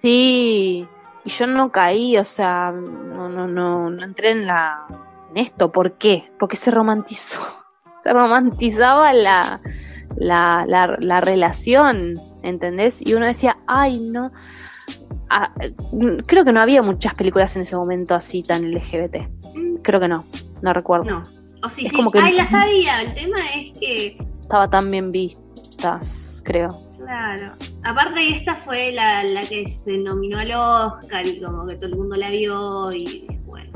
[0.00, 0.86] Sí,
[1.24, 4.86] y yo no caí, o sea, no, no, no, no entré en la
[5.30, 6.30] en esto, ¿por qué?
[6.38, 7.40] Porque se romantizó,
[8.00, 9.60] se romantizaba la,
[10.16, 12.14] la, la, la relación,
[12.44, 13.04] ¿entendés?
[13.04, 14.30] Y uno decía, ay, no,
[15.32, 15.52] Ah,
[16.26, 19.39] creo que no había muchas películas en ese momento así tan LGBT,
[19.82, 20.24] creo que no,
[20.62, 21.22] no recuerdo, No.
[21.62, 21.96] O sí, Es sí.
[21.96, 23.02] como que- Ay, la sabía.
[23.02, 26.68] El tema es que, estaba tan bien vistas, creo.
[26.96, 27.52] claro.
[27.84, 31.96] Aparte, esta fue la, la que se nominó al Oscar y como que todo el
[31.96, 33.70] mundo la vio y bueno.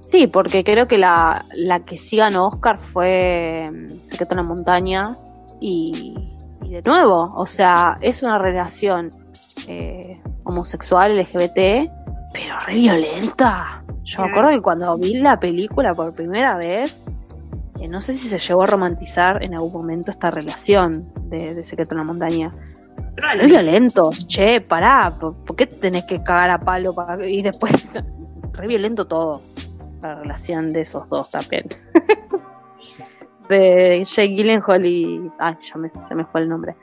[0.00, 4.42] Sí, porque creo que la, la que sí ganó Oscar fue mm, Secreto en la
[4.42, 5.16] Montaña
[5.60, 6.14] y,
[6.62, 9.10] y de nuevo, o sea, es una relación
[9.68, 11.90] eh, homosexual, LGBT,
[12.32, 13.84] pero re violenta.
[14.02, 17.10] Yo me acuerdo que cuando vi la película por primera vez,
[17.80, 21.64] eh, no sé si se llegó a romantizar en algún momento esta relación de, de
[21.64, 22.50] Secreto en la Montaña.
[23.16, 27.72] Re violentos, che, pará, ¿por, por qué tenés que cagar a palo para y después
[28.52, 29.42] re violento todo?
[30.02, 31.66] La relación de esos dos también.
[33.48, 36.76] de Jake Gyllenhaal y ay, ya me, se me fue el nombre.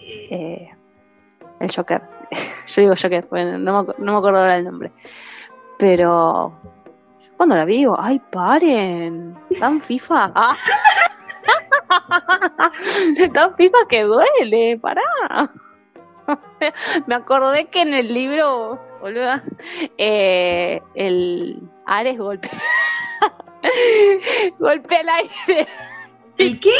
[0.00, 0.70] Eh, Eh,
[1.60, 2.02] el Joker.
[2.66, 4.92] Yo digo Joker, bueno, no, me, no me acuerdo ahora el nombre.
[5.78, 6.52] Pero
[7.20, 10.32] yo cuando la vi digo, ay, paren, tan FIFA.
[12.56, 12.70] Ah.
[13.32, 15.02] tan FIFA que duele, pará.
[17.06, 19.42] Me acordé que en el libro, boluda,
[19.98, 22.50] eh, el Ares golpea,
[24.58, 25.68] golpea el aire.
[26.38, 26.70] ¿El qué?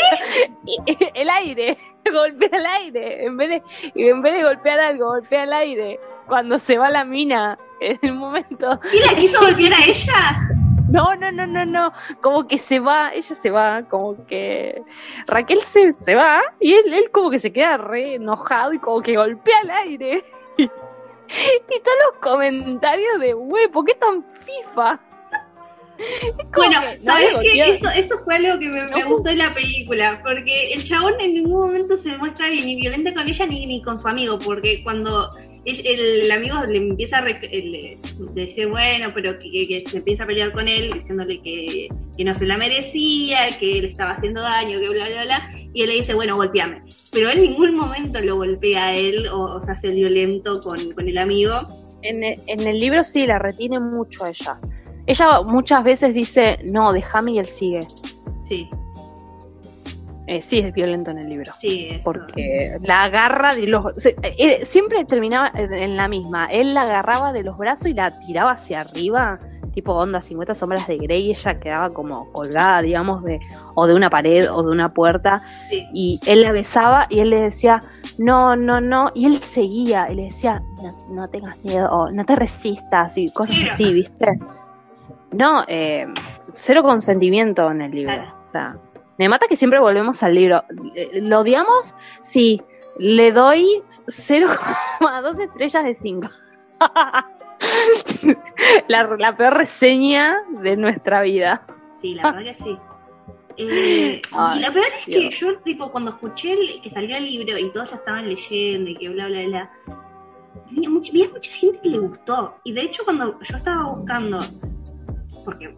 [1.14, 1.77] el aire,
[2.12, 3.62] golpea el aire, en vez de,
[3.95, 6.01] en vez de golpear algo, golpea el aire.
[6.27, 10.49] Cuando se va la mina, en el momento, ¿Y la quiso golpear a ella?
[10.88, 14.83] no, no, no, no, no, como que se va, ella se va, como que
[15.27, 19.03] Raquel se, se va, y él, él como que se queda re enojado y como
[19.03, 20.25] que golpea el aire.
[21.27, 25.01] Y todos los comentarios de, güey, ¿por qué tan FIFA?
[26.57, 27.49] Bueno, que ¿sabes qué?
[27.51, 31.35] golpea- Eso, esto fue algo que me, gustó de la película, porque el chabón en
[31.35, 35.29] ningún momento se muestra ni violento con ella ni, ni con su amigo, porque cuando
[35.65, 37.97] el, amigo le empieza a rec- le-
[38.35, 42.25] decir, bueno, pero que, que- que se empieza a pelear con él, diciéndole que, que
[42.25, 45.89] no se la merecía, que él estaba haciendo daño, que bla, bla, bla, y él
[45.89, 46.83] le dice, bueno, golpeame.
[47.11, 51.09] Pero en ningún momento lo golpea a él o, o se hace violento con, con
[51.09, 51.61] el amigo.
[52.03, 54.59] En el, en el libro sí la retiene mucho a ella.
[55.07, 57.87] Ella muchas veces dice, no, déjame y él sigue.
[58.43, 58.69] Sí,
[60.27, 61.53] Eh, sí es violento en el libro.
[61.59, 62.11] sí, eso.
[62.11, 63.93] Porque la agarra de los...
[63.95, 66.47] se- eh, siempre terminaba en, la misma.
[66.47, 69.38] Él la agarraba de los brazos y la tiraba hacia arriba,
[69.75, 73.38] tipo onda 50 sombras de Grey, y ella quedaba como colgada, digamos, de
[73.75, 75.43] o de una pared o de una puerta.
[75.69, 75.87] Sí.
[75.93, 77.83] Y él la besaba y él le decía,
[78.17, 79.11] no, no, no.
[79.14, 83.29] Y él seguía y le decía, no, no tengas miedo, o no te resistas y
[83.31, 84.38] cosas así, ¿viste?
[85.35, 86.07] No, eh,
[86.53, 88.14] cero consentimiento en el libro.
[88.14, 88.35] Claro.
[88.40, 88.77] O sea,
[89.18, 90.64] Me mata que siempre volvemos al libro.
[90.94, 91.94] Eh, ¿Lo odiamos?
[92.20, 92.62] Sí.
[92.99, 96.29] Le doy 0,2 estrellas de 5.
[98.88, 101.66] la, la peor reseña de nuestra vida.
[101.97, 102.77] Sí, la verdad que sí.
[103.57, 104.20] Eh,
[104.57, 107.70] y lo peor es que yo, tipo, cuando escuché el- que salió el libro y
[107.70, 109.70] todos ya estaban leyendo y que bla, bla, bla,
[110.70, 112.57] había, mucha, había mucha gente que le gustó.
[112.64, 114.40] Y de hecho, cuando yo estaba buscando,
[115.45, 115.75] porque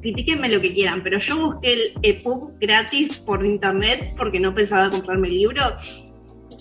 [0.00, 4.90] critiquenme lo que quieran, pero yo busqué el EPUB gratis por internet porque no pensaba
[4.90, 5.62] comprarme el libro.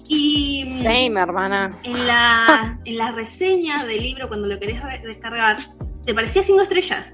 [0.10, 1.70] Y Same, hermana.
[1.84, 5.58] en la, en la reseña del libro, cuando lo querés descargar,
[6.04, 7.13] te parecía cinco estrellas.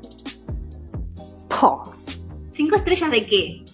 [1.49, 1.95] Po.
[2.49, 3.65] ¿Cinco estrellas de qué?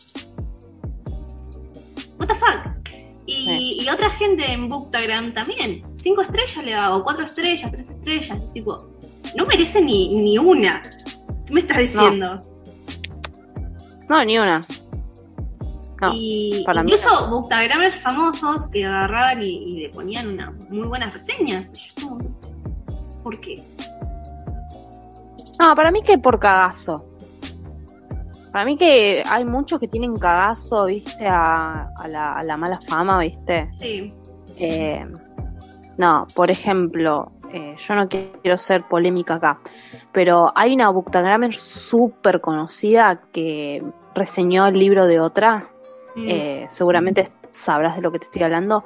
[2.17, 2.79] What the fuck?
[3.25, 5.83] Y, y otra gente en Booktagram también.
[5.91, 8.39] Cinco estrellas le hago, cuatro estrellas, tres estrellas.
[8.51, 8.89] Tipo,
[9.35, 10.81] no merece ni, ni una.
[11.49, 12.39] ¿Qué me estás diciendo?
[14.07, 14.63] No, ni una.
[15.99, 20.87] No, y para mí incluso Bookstagramers famosos que agarraban y, y le ponían una, muy
[20.87, 21.73] buenas reseñas.
[21.97, 22.19] Yo
[23.23, 23.63] ¿Por qué?
[25.59, 27.03] No, para mí que por cagazo.
[28.51, 32.79] Para mí que hay muchos que tienen cagazo, viste, a, a la, a la mala
[32.79, 33.69] fama, viste.
[33.71, 34.13] Sí.
[34.55, 35.03] Eh,
[35.97, 39.59] no, por ejemplo, eh, yo no quiero ser polémica acá,
[40.11, 43.83] pero hay una bookstagrammer súper conocida que
[44.15, 45.69] reseñó el libro de otra.
[46.15, 46.27] Mm.
[46.27, 48.83] eh, seguramente sabrás de lo que te estoy hablando.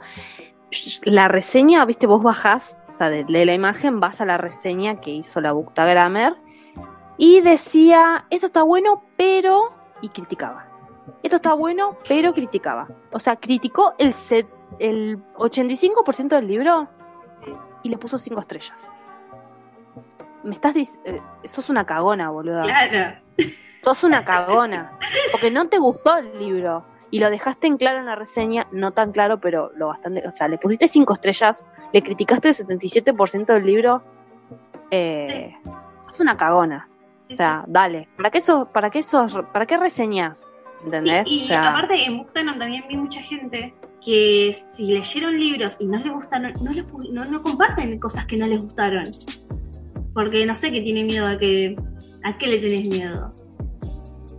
[1.03, 4.99] La reseña, viste, vos bajás, o sea, de, de la imagen vas a la reseña
[4.99, 6.33] que hizo la bookstagrammer
[7.17, 9.71] y decía, esto está bueno, pero...
[10.01, 10.67] y criticaba.
[11.21, 12.87] Esto está bueno, pero criticaba.
[13.11, 14.47] O sea, criticó el, set,
[14.79, 16.89] el 85% del libro
[17.83, 18.95] y le puso 5 estrellas.
[20.43, 21.23] Me estás diciendo...
[21.43, 22.63] sos una cagona, boludo.
[22.63, 23.15] Claro.
[23.37, 24.97] Sos una cagona.
[25.31, 26.85] Porque no te gustó el libro.
[27.11, 30.27] Y lo dejaste en claro en la reseña, no tan claro, pero lo bastante.
[30.27, 34.03] O sea, le pusiste cinco estrellas, le criticaste el 77% del libro.
[34.89, 35.55] Eh,
[36.01, 36.89] Sos una cagona.
[37.21, 38.09] Sí, O sea, dale.
[38.17, 40.49] ¿Para qué sos, para qué sos, para qué reseñas?
[40.83, 41.27] ¿Entendés?
[41.27, 43.73] Sí, y o sea, aparte en Bookstagram también vi mucha gente
[44.05, 46.71] que si leyeron libros y no les gustan, no,
[47.11, 49.11] no, no comparten cosas que no les gustaron.
[50.13, 51.75] Porque no sé qué tiene miedo a que.
[52.23, 53.33] ¿A qué le tenés miedo?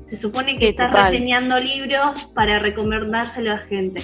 [0.06, 1.10] Se supone que Sí, estás total.
[1.12, 4.02] reseñando libros para recomendárselo a gente.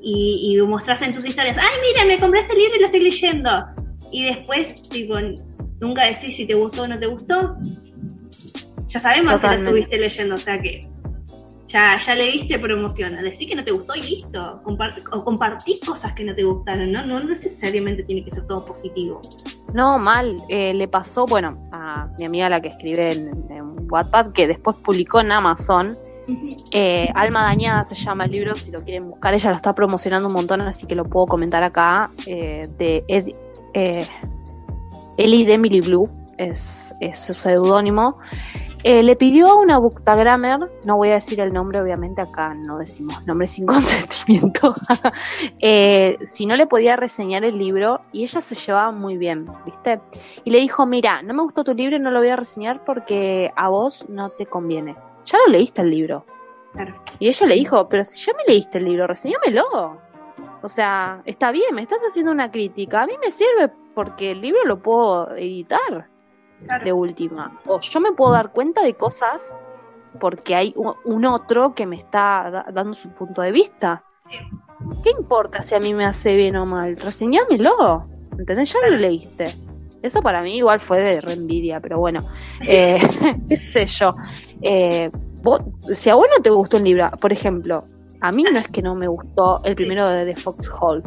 [0.00, 3.00] Y, y mostrás en tus historias, ¡ay, mira, me compré este libro y lo estoy
[3.00, 3.50] leyendo!
[4.10, 5.14] Y después, tipo,
[5.80, 7.56] nunca decís si te gustó o no te gustó.
[8.88, 10.80] Ya sabemos que lo estuviste leyendo, o sea que
[11.72, 13.16] ya, ya le diste promoción.
[13.22, 14.60] Decir que no te gustó y listo.
[14.64, 17.04] Compart- o compartís cosas que no te gustaron, ¿no?
[17.06, 19.20] No necesariamente tiene que ser todo positivo.
[19.72, 20.36] No, mal.
[20.48, 24.76] Eh, le pasó, bueno, a mi amiga la que escribe en, en Wattpad, que después
[24.76, 25.98] publicó en Amazon.
[26.70, 29.34] Eh, Alma Dañada se llama el libro, si lo quieren buscar.
[29.34, 32.10] Ella lo está promocionando un montón, así que lo puedo comentar acá.
[32.26, 33.34] eh, de Ed-
[33.74, 34.06] eh,
[35.16, 36.08] Ellie de Emily Blue,
[36.38, 38.18] es, es su seudónimo.
[38.84, 42.78] Eh, le pidió a una bookstagrammer, no voy a decir el nombre, obviamente acá no
[42.78, 44.74] decimos nombres sin consentimiento,
[45.60, 50.00] eh, si no le podía reseñar el libro y ella se llevaba muy bien, ¿viste?
[50.44, 52.84] Y le dijo, mira, no me gustó tu libro y no lo voy a reseñar
[52.84, 54.96] porque a vos no te conviene.
[55.26, 56.26] Ya lo leíste el libro.
[56.72, 57.00] Claro.
[57.20, 60.00] Y ella le dijo, pero si ya me leíste el libro, reseñámelo.
[60.60, 63.02] O sea, está bien, me estás haciendo una crítica.
[63.02, 66.11] A mí me sirve porque el libro lo puedo editar
[66.64, 66.84] Claro.
[66.84, 67.60] de última.
[67.66, 69.54] O yo me puedo dar cuenta de cosas
[70.20, 74.04] porque hay un, otro que me está da- dando su punto de vista.
[74.18, 74.36] Sí.
[75.02, 76.96] ¿Qué importa si a mí me hace bien o mal?
[76.96, 78.06] Reseñámelo.
[78.38, 78.72] ¿Entendés?
[78.72, 79.54] Ya lo leíste.
[80.02, 82.26] Eso para mí igual fue de reenvidia, pero bueno.
[82.66, 82.98] Eh,
[83.48, 84.14] ¿Qué sé yo?
[84.60, 85.10] Eh,
[85.42, 87.84] vos- si a vos no te gustó un libro, por ejemplo,
[88.20, 91.02] a mí no es que no me gustó el primero de The Foxhole.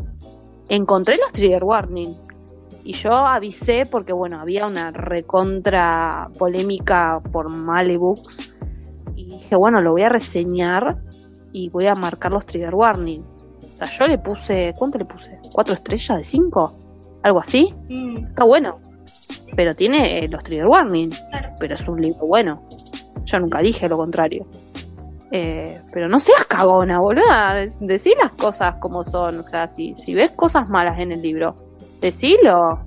[0.69, 2.15] Encontré los trigger warning.
[2.86, 8.52] Y yo avisé porque, bueno, había una recontra polémica por Male Books.
[9.15, 10.98] Y dije, bueno, lo voy a reseñar
[11.52, 13.21] y voy a marcar los trigger warning.
[13.21, 15.40] O sea, yo le puse, ¿cuánto le puse?
[15.52, 16.77] ¿Cuatro estrellas de cinco?
[17.23, 17.73] ¿Algo así?
[17.90, 18.77] Mm, Está bueno.
[19.56, 21.10] Pero tiene eh, los trigger warning.
[21.29, 21.56] Claro.
[21.60, 22.67] Pero es un libro bueno.
[23.25, 24.46] Yo nunca dije lo contrario.
[25.31, 27.56] Eh, pero no seas cagona, boluda.
[27.63, 29.40] Dec- Decí las cosas como son.
[29.40, 31.56] O sea, si, si ves cosas malas en el libro,
[32.02, 32.81] decilo.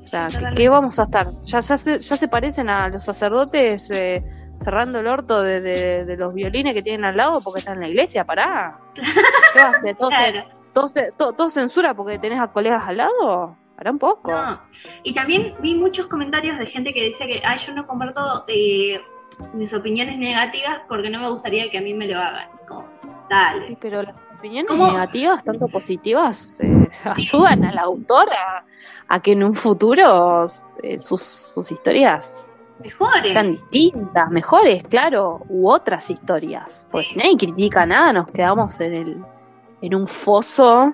[0.00, 1.28] O sea, Sí, ¿qué, vamos a estar?
[1.42, 4.24] Ya, ya, se, ya se parecen a los sacerdotes eh,
[4.58, 7.80] cerrando el orto de, de- de los violines que tienen al lado porque están en
[7.82, 8.24] la iglesia.
[8.24, 8.78] Pará.
[8.94, 9.96] ¿Qué va a hacer?
[9.96, 10.44] ¿Todo, Claro.
[10.74, 13.56] todo, se- todo- todo censura porque tenés a colegas al lado?
[13.82, 14.30] Un poco.
[14.30, 14.60] No.
[15.04, 19.00] Y también vi muchos comentarios de gente que decía que, ay, yo no comparto eh,
[19.54, 22.48] mis opiniones negativas porque no me gustaría que a mí me lo hagan.
[22.52, 22.86] Es como,
[23.30, 23.68] dale.
[23.68, 24.86] Sí, pero las opiniones ¿Cómo?
[24.92, 28.64] negativas, tanto positivas, eh, ayudan al autor a,
[29.08, 30.44] a que en un futuro
[30.82, 33.32] eh, sus, sus historias Mejores.
[33.32, 36.86] sean distintas, mejores, claro, u otras historias.
[36.90, 37.12] Porque Sí.
[37.14, 39.24] si nadie critica nada, nos quedamos en el
[39.82, 40.92] en un foso.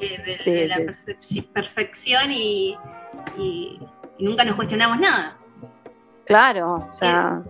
[0.00, 0.76] de, de- de- de la
[1.52, 2.76] perfección y,
[3.38, 3.80] y-
[4.18, 5.36] y nunca nos cuestionamos nada.
[6.24, 7.42] Claro, o sea,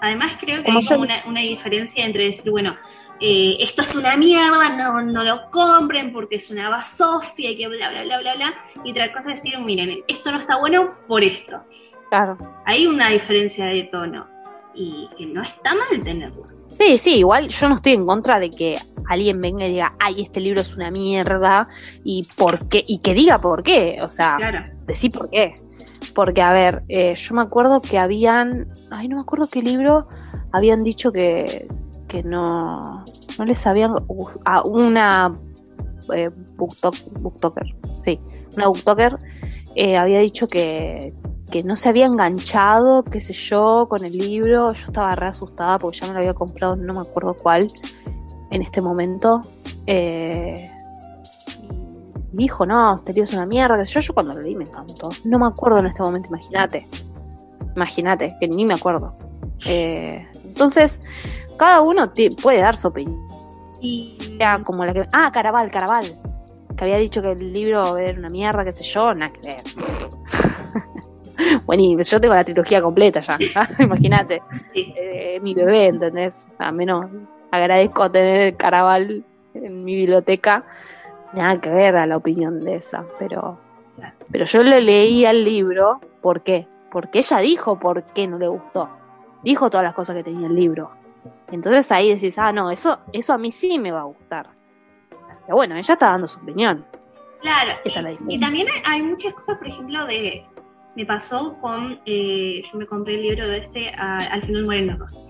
[0.00, 2.76] Además creo que hay como una, una diferencia entre decir, bueno,
[3.20, 7.66] eh, esto es una mierda, no, no lo compren porque es una basofia y que
[7.68, 8.54] bla, bla, bla, bla, bla.
[8.84, 11.62] Y otra cosa es decir, miren, esto no está bueno por esto.
[12.10, 12.36] claro.
[12.66, 14.26] Hay una diferencia de tono
[14.74, 16.44] y que no está mal tenerlo.
[16.68, 18.78] Sí, sí, igual yo no estoy en contra de que
[19.08, 21.68] alguien venga y diga, ay, este libro es una mierda,
[22.04, 24.62] y por qué, y que diga por qué, o sea, Claro.
[24.84, 25.54] decí por qué.
[26.16, 30.08] Porque, a ver, eh, yo me acuerdo que habían, ay, no me acuerdo qué libro,
[30.50, 31.68] habían dicho que,
[32.08, 33.04] que no,
[33.38, 35.38] no les habían, uh, a una
[36.14, 37.66] eh, booktok- booktoker,
[38.02, 38.18] sí,
[38.56, 39.18] una booktoker
[39.74, 41.12] eh, había dicho que,
[41.50, 44.72] que no se había enganchado, qué sé yo, con el libro.
[44.72, 47.70] Yo estaba re asustada porque ya me lo había comprado, no me acuerdo cuál,
[48.50, 49.42] en este momento.
[49.86, 50.70] Eh,
[52.44, 54.00] dijo, no, este libro es una mierda, yo.
[54.00, 55.08] Yo cuando lo leí me encantó.
[55.24, 56.86] No me acuerdo en este momento, imagínate.
[57.74, 59.16] Imagínate, que ni me acuerdo.
[59.66, 61.00] Eh, entonces,
[61.56, 63.26] cada uno puede dar su opinión.
[63.80, 65.06] Y Era como la que.
[65.12, 66.18] Ah, Caraval, Caraval.
[66.76, 69.62] Que había dicho que el libro era una mierda, qué sé yo, nada que ver.
[71.66, 73.38] bueno, y yo tengo la trilogía completa ya.
[73.82, 74.42] Imagínate.
[74.74, 76.48] Eh, mi bebé, ¿entendés?
[76.58, 77.06] A menos
[77.50, 79.24] agradezco tener el Caraval
[79.54, 80.64] en mi biblioteca.
[81.36, 83.58] Nada que ver a la opinión de esa, pero.
[84.30, 86.66] Pero yo le leí al libro, ¿por qué?
[86.90, 88.90] Porque ella dijo por qué no le gustó.
[89.42, 90.90] Dijo todas las cosas que tenía el libro.
[91.52, 94.48] Entonces ahí decís, ah, no, eso, eso a mí sí me va a gustar.
[95.46, 96.84] Pero bueno, ella está dando su opinión.
[97.40, 98.36] Claro, Esa es la y, diferencia.
[98.36, 100.44] y también hay muchas cosas, por ejemplo, de
[100.96, 104.86] me pasó con, eh, yo me compré el libro de este a- al final mueren
[104.88, 105.25] los dos.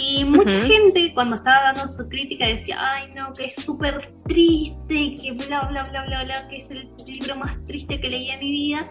[0.00, 5.16] Y mucha gente cuando estaba dando su crítica decía, ay no, que es súper triste,
[5.20, 8.40] que bla, bla, bla, bla, bla, que es el libro más triste que leí en
[8.40, 8.86] mi vida.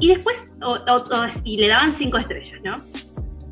[0.00, 2.82] Y después, o- o- o- y le daban cinco estrellas, ¿no?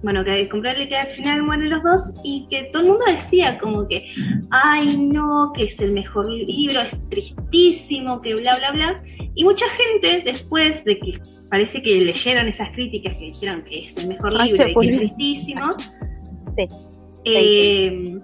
[0.02, 3.56] Bueno, que comprarle que al final mueren los dos y que todo el mundo decía
[3.58, 4.06] como que,
[4.50, 8.96] ay no, que es el mejor libro, es tristísimo, que bla, bla, bla.
[9.34, 11.18] Y mucha gente después de que
[11.48, 14.98] parece que leyeron esas críticas que dijeron que es el mejor libro y que es
[14.98, 15.62] tristísimo,
[16.54, 16.68] Sí.
[17.24, 18.18] eh,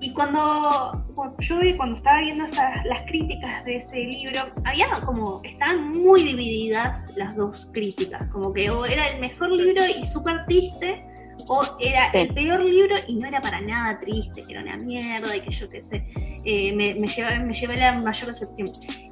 [0.00, 5.40] y cuando, cuando yo cuando estaba viendo esas, las críticas de ese libro, había como,
[5.44, 10.44] estaban muy divididas las dos críticas, como que o era el mejor libro y súper
[10.46, 11.04] triste,
[11.46, 12.18] o era Sí.
[12.18, 15.52] el peor libro y no era para nada triste, que era una mierda y que
[15.52, 16.04] yo qué sé,
[16.44, 18.70] eh, me, me, llevé, me llevé la mayor decepción.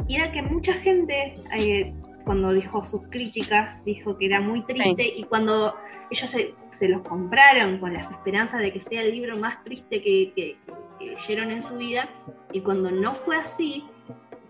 [0.08, 1.94] Y era que mucha gente, eh,
[2.24, 5.74] cuando dijo sus críticas, dijo que era muy triste y cuando
[6.10, 10.02] ellos se, se los compraron con las esperanzas de que sea el libro más triste
[10.02, 10.56] que, que-
[10.98, 12.08] que leyeron en su vida,
[12.52, 13.84] y cuando no fue así,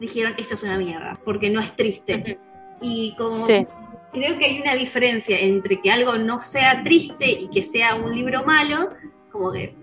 [0.01, 2.39] dijeron, esto es una mierda, porque no es triste.
[2.81, 3.67] Y como Sí.
[4.13, 8.13] creo que hay una diferencia entre que algo no sea triste y que sea un
[8.15, 8.91] libro malo,
[9.31, 9.75] como que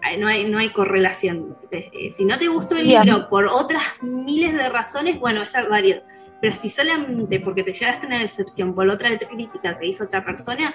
[0.00, 1.56] ay, no hay, no hay correlación.
[1.70, 5.68] Eh, si no te gustó el Sí, libro por otras miles de razones, bueno, ya
[5.68, 6.02] válido.
[6.40, 10.74] Pero si solamente porque te llevaste una decepción por otra crítica que hizo otra persona,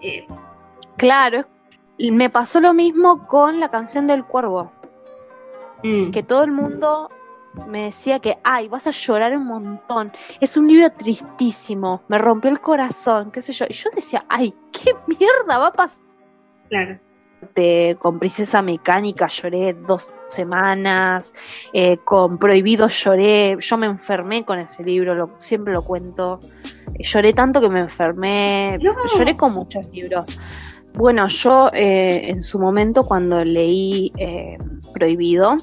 [0.00, 0.26] eh,
[0.96, 1.42] Claro,
[1.98, 4.72] me pasó lo mismo con la canción del cuervo.
[5.82, 7.10] mm, que todo el mundo
[7.68, 10.12] me decía que, ay, vas a llorar un montón.
[10.40, 13.66] Es un libro tristísimo, me rompió el corazón, qué sé yo.
[13.68, 16.04] Y yo decía, ay, ¿qué mierda va a pasar?
[16.68, 16.98] claro.
[17.98, 21.32] Con Princesa Mecánica lloré dos semanas,
[21.72, 26.40] eh, con Prohibido lloré, yo me enfermé con ese libro, lo- siempre lo cuento.
[26.94, 28.92] Eh, lloré tanto que me enfermé, No.
[29.18, 30.24] lloré con muchos libros.
[30.94, 34.58] Bueno, yo eh, en su momento cuando leí eh,
[34.92, 35.58] Prohibido.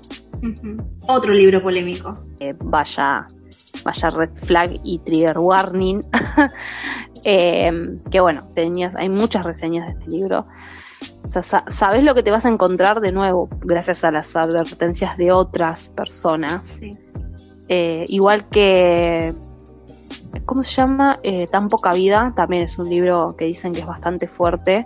[1.07, 2.25] Otro libro polémico.
[2.65, 3.25] vaya,
[3.85, 6.01] vaya red flag y trigger warning.
[7.23, 7.71] Eh,
[8.09, 10.47] que bueno, tenías, hay muchas reseñas de este libro.
[11.23, 14.35] O sea, sa- sabes lo que te vas a encontrar de nuevo, gracias a las
[14.35, 16.67] advertencias de otras personas.
[16.67, 16.91] Sí.
[17.67, 19.33] Eh, igual que.
[20.45, 21.19] ¿Cómo se llama?
[21.23, 22.33] Eh, Tan poca vida.
[22.35, 24.85] También es un libro que dicen que es bastante fuerte.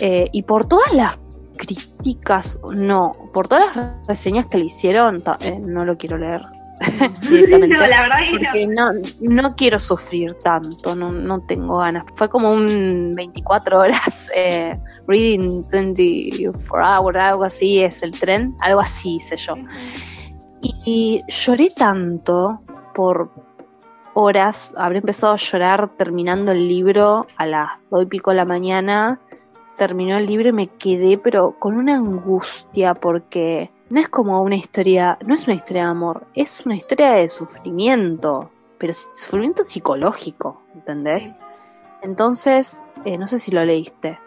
[0.00, 1.20] Eh, y por todas las
[1.56, 5.22] críticas, no, por todas las reseñas que le hicieron,
[5.66, 6.42] no lo quiero leer.
[7.20, 7.76] directamente.
[7.76, 12.04] No, la verdad es que porque no, no quiero sufrir tanto, no, no tengo ganas.
[12.14, 18.80] Fue como un 24 horas eh, reading 24 hours, algo así es el tren, algo
[18.80, 19.54] así hice yo.
[20.62, 22.60] Y lloré tanto
[22.94, 23.30] por
[24.14, 28.44] horas, habré empezado a llorar terminando el libro a las dos y pico de la
[28.44, 29.20] mañana,
[29.76, 34.54] terminó el libro y me quedé pero con una angustia porque no es como una
[34.56, 40.62] historia, no es una historia de amor, es una historia de sufrimiento, pero sufrimiento psicológico,
[40.74, 41.36] ¿entendés?
[42.02, 44.18] Entonces, eh, no sé si lo leíste,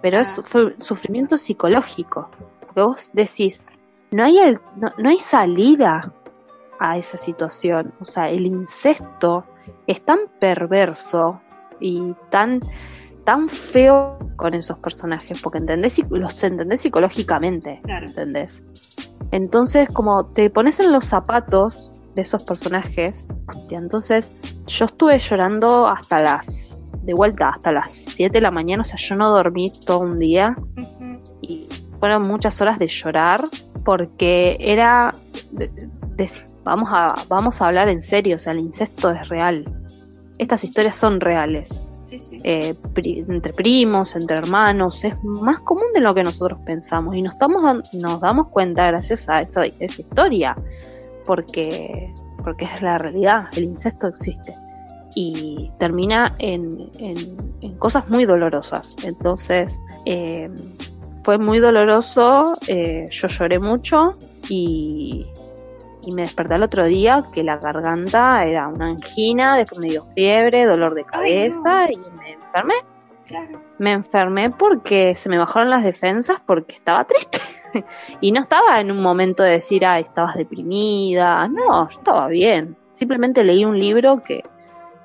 [0.00, 2.28] pero es su- sufrimiento psicológico,
[2.60, 3.66] porque vos decís,
[4.12, 6.12] no hay, el- no, no hay salida
[6.78, 9.44] a esa situación, o sea, el incesto
[9.86, 11.40] es tan perverso
[11.80, 12.60] y tan
[13.24, 18.06] tan feo con esos personajes, porque entendés, los entendés psicológicamente, Claro.
[18.06, 18.62] ¿entendés?
[19.30, 24.32] Entonces, como te pones en los zapatos de esos personajes, hostia, entonces
[24.66, 28.96] yo estuve llorando hasta las, de vuelta, hasta las 7 de la mañana, o sea,
[28.98, 30.54] yo no dormí todo un día
[31.40, 31.68] y
[31.98, 33.48] fueron muchas horas de llorar
[33.84, 35.14] porque era,
[35.52, 36.28] de- de-
[36.64, 39.64] vamos, a, vamos a hablar en serio, o sea, el incesto es real.
[40.38, 41.88] Estas historias son reales
[42.44, 47.34] Eh, entre primos, entre hermanos, es más común de lo que nosotros pensamos y nos,
[47.34, 50.56] estamos nos damos cuenta gracias a esa, esa historia,
[51.24, 54.54] porque, porque es la realidad, el incesto existe
[55.14, 56.90] y termina en
[57.78, 58.96] cosas muy dolorosas.
[59.04, 60.48] Entonces, eh,
[61.22, 64.16] fue muy doloroso, eh, yo lloré mucho
[64.48, 65.26] y,
[66.02, 70.04] y me desperté el otro día que la garganta era una angina, después me dio
[70.04, 72.74] fiebre, dolor de Ay, cabeza y me enfermé.
[73.26, 73.62] Claro.
[73.78, 77.38] Me enfermé porque se me bajaron las defensas porque estaba triste.
[78.20, 81.48] y no estaba en un momento de decir, ay, estabas deprimida.
[81.48, 82.76] No, yo estaba bien.
[82.92, 84.44] Simplemente leí un libro que,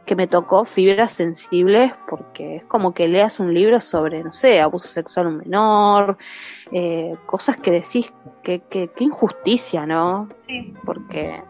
[0.07, 4.59] que me tocó fibras sensibles porque es como que leas un libro sobre, no sé,
[4.59, 6.17] abuso sexual a un menor,
[6.71, 10.29] eh, cosas que decís, que, que, que injusticia, ¿no?
[10.47, 10.73] Sí.
[10.83, 11.43] porque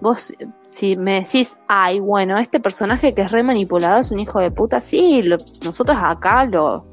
[0.00, 0.34] vos
[0.68, 4.50] si me decís, ay, bueno, este personaje que es re manipulador es un hijo de
[4.50, 6.86] puta, sí, lo- nosotros acá lo,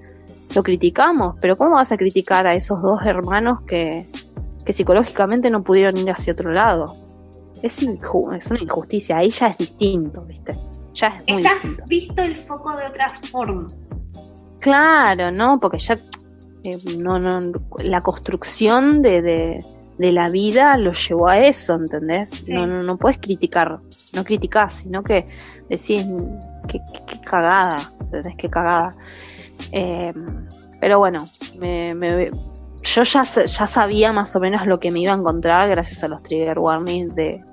[0.55, 4.05] lo criticamos, pero ¿cómo vas a criticar a esos dos hermanos que,
[4.65, 6.95] que psicológicamente no pudieron ir hacia otro lado?
[7.61, 10.55] Es, inju- es una injusticia, ahí ya es distinto, ¿viste?
[10.99, 11.83] Ya es muy Estás distinto.
[11.87, 13.67] visto el foco de otra forma.
[14.59, 15.59] Claro, ¿no?
[15.59, 15.95] Porque ya
[16.63, 19.65] eh, no, no, la construcción de, de,
[19.97, 22.29] de la vida lo llevó a eso, ¿entendés?
[22.43, 22.53] Sí.
[22.53, 23.79] No, no, no puedes criticar,
[24.13, 25.27] no criticás, sino que
[25.69, 26.05] decís,
[26.67, 28.33] qué, qué- cagada, ¿entendés?
[28.37, 28.89] Qué cagada.
[29.71, 30.13] Eh,
[30.81, 31.29] pero bueno,
[31.59, 32.31] me, me-
[32.81, 36.07] yo ya, ya sabía más o menos lo que me iba a encontrar gracias a
[36.07, 37.43] los trigger warnings de,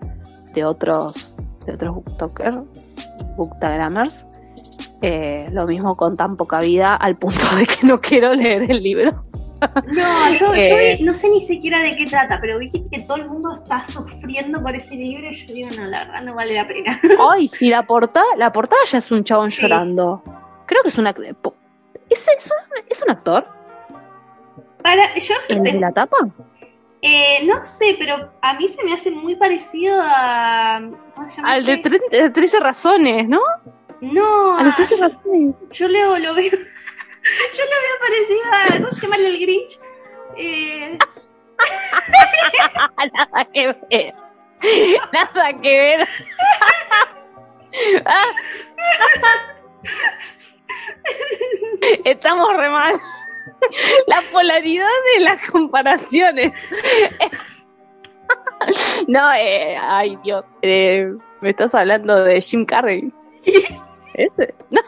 [0.55, 1.37] de otros
[1.67, 2.86] de otros booktalkers y
[3.37, 4.27] booktagrammers.
[5.03, 8.83] Eh, lo mismo con tan poca vida al punto de que no quiero leer el
[8.83, 9.25] libro.
[9.87, 10.99] No, yo, Eh.
[11.03, 14.63] no sé ni siquiera de qué trata, pero vi que todo el mundo está sufriendo
[14.63, 16.99] por ese libro y yo digo, no, la verdad no vale la pena.
[17.33, 19.63] Ay, si la portada, la portada ya es un chabón Sí.
[19.63, 20.23] llorando.
[20.67, 21.11] Creo que es una
[22.11, 23.47] ¿Es, es, un, es un actor?
[24.83, 26.17] Para, yo ¿El de la tapa?
[27.07, 30.81] Eh, no sé, pero a mí se me hace muy parecido a.
[31.15, 31.53] ¿Cómo se llama?
[31.53, 31.91] Al de este?
[31.91, 33.41] tre- de 13 razones, ¿no?
[34.01, 35.55] No, Al de a- 13 razones.
[35.73, 36.51] yo lo, lo veo.
[37.57, 38.55] Yo lo veo parecido a.
[38.79, 39.79] ¿Cómo se llama el Grinch?
[40.37, 40.97] Eh,
[43.13, 44.15] Nada que ver.
[45.13, 46.09] Nada que ver.
[52.05, 52.95] Estamos re mal.
[54.07, 54.87] La polaridad
[55.17, 56.53] de las comparaciones.
[59.07, 60.47] No, eh, ay Dios.
[60.63, 63.13] eh, me estás hablando de Jim Carrey.
[64.15, 64.55] ¿Ese?
[64.71, 64.81] No.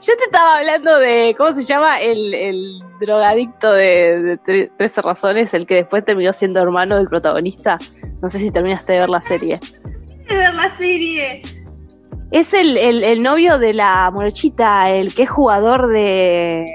[0.00, 2.00] Yo te estaba hablando de, ¿cómo se llama?
[2.00, 7.08] El, el drogadicto de, de Tre- 13 razones, el que después terminó siendo hermano del
[7.08, 7.78] protagonista.
[8.22, 9.60] No sé si terminaste de ver la serie.
[10.28, 11.42] de ver la serie.
[12.38, 16.66] Es el, el, el novio de la morochita, el que es jugador de...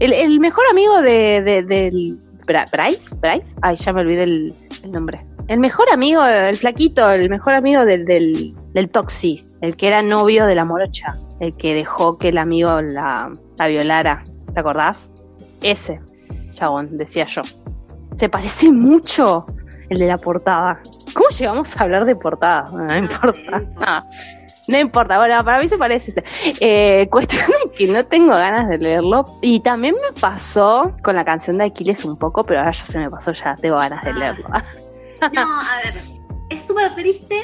[0.00, 2.18] El, el mejor amigo de, de- del...
[2.46, 3.16] ¿Bryce?
[3.20, 3.56] ¿Bryce?
[3.62, 5.24] Ay, ya me olvidé el, el nombre.
[5.48, 10.02] El mejor amigo, el flaquito, el mejor amigo del, del, del Toxi, el que era
[10.02, 14.24] novio de la morocha, el que dejó que el amigo la, la violara.
[14.54, 15.12] ¿Te acordás?
[15.62, 16.00] Ese,
[16.56, 17.42] chabón, decía yo.
[18.14, 19.44] Se parece mucho
[19.88, 20.80] el de la portada.
[21.14, 22.70] ¿Cómo llegamos a hablar de portada?
[22.72, 23.58] No, No importa.
[23.60, 24.02] no
[24.68, 26.22] no importa, bueno, para mí se parece.
[26.60, 29.24] Eh, cuestión de que no tengo ganas de leerlo.
[29.40, 32.98] Y también me pasó con la canción de Aquiles un poco, pero ahora ya se
[32.98, 34.14] me pasó, ya tengo ganas de Ah.
[34.14, 34.48] leerlo.
[35.32, 35.94] No, a ver,
[36.50, 37.42] es súper triste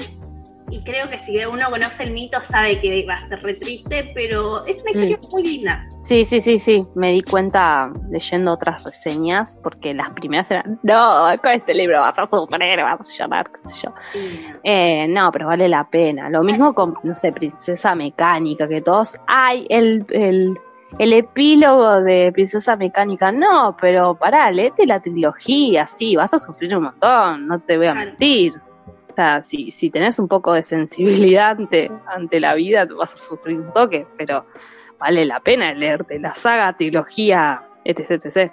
[0.70, 4.08] y creo que si uno conoce el mito sabe que va a ser re triste,
[4.14, 5.88] pero es una historia muy linda.
[6.02, 6.80] Sí, sí, sí, sí.
[6.94, 12.18] Me di cuenta leyendo otras reseñas, porque las primeras eran, no, con este libro vas
[12.18, 13.94] a sufrir, vas a llorar, qué sé yo.
[14.12, 14.40] Sí.
[14.64, 16.28] Eh, no, pero vale la pena.
[16.30, 20.54] Lo mismo con, no sé, Princesa Mecánica, que todos, ay, el, el,
[20.98, 26.74] el epílogo de Princesa Mecánica, no, pero pará, léete la trilogía, sí, vas a sufrir
[26.76, 28.10] un montón, no te voy a Claro.
[28.10, 28.52] mentir.
[29.18, 33.58] Sea, si, si tenés un poco de sensibilidad ante, ante la vida, vas a sufrir
[33.58, 34.46] un toque, pero
[35.00, 38.52] vale la pena leerte la saga, trilogía, etc, etc.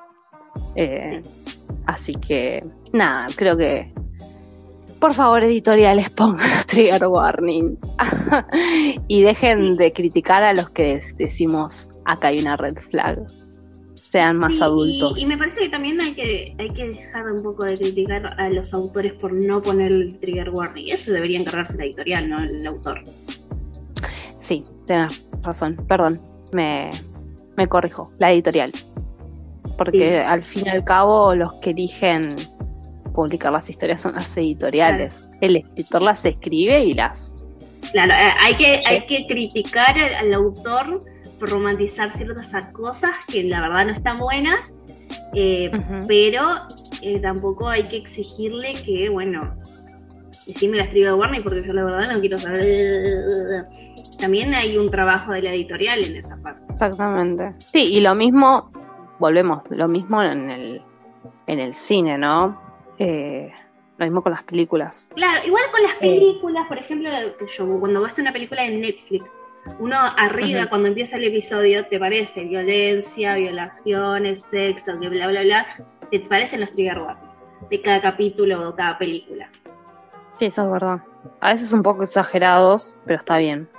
[0.76, 1.22] Eh,
[1.86, 2.64] Así que,
[2.94, 3.94] nada, creo que
[5.00, 7.82] por favor, editoriales, pongan los trigger warnings.
[9.08, 13.20] y dejen de criticar a los que decimos acá hay una red flag.
[14.16, 15.20] Sean más Sí, adultos.
[15.20, 18.40] Y, y me parece que también hay que, hay que dejar un poco de criticar
[18.40, 20.86] a los autores por no poner el trigger warning.
[20.90, 23.04] Eso debería encargarse la editorial, no el autor.
[24.38, 25.76] Sí, tenés razón.
[25.90, 26.22] Perdón,
[26.54, 26.92] me,
[27.58, 28.10] me corrijo.
[28.18, 28.72] La editorial.
[29.78, 30.16] Porque Sí.
[30.26, 32.38] al fin y al cabo los que eligen
[33.14, 35.28] publicar las historias son las editoriales.
[35.42, 37.46] El escritor las escribe y las...
[37.92, 41.02] Claro, eh, hay que, hay que criticar al, al autor
[41.40, 44.78] romantizar ciertas cosas que la verdad no están buenas,
[45.34, 45.72] eh,
[46.08, 46.42] pero
[47.02, 49.56] eh, tampoco hay que exigirle que, bueno,
[50.46, 53.66] decime la trigger warning porque yo la verdad no quiero saber.
[54.20, 56.64] También hay un trabajo de la editorial en esa parte.
[56.72, 57.54] Exactamente.
[57.68, 58.72] Sí, y lo mismo,
[59.20, 60.82] volvemos, lo mismo en el,
[61.48, 62.62] en el cine, ¿no?
[62.98, 63.52] Eh,
[63.98, 65.12] lo mismo con las películas.
[65.16, 67.10] Claro, igual con las películas, por ejemplo,
[67.80, 69.38] cuando vas a una película en Netflix,
[69.80, 75.66] uno arriba, cuando empieza el episodio, te parece violencia, violaciones, sexo, que bla, bla, bla,
[76.12, 79.50] te parecen los trigger warnings de cada capítulo o cada película.
[80.32, 81.02] Sí, eso es verdad.
[81.42, 83.70] A veces un poco exagerados, pero está bien.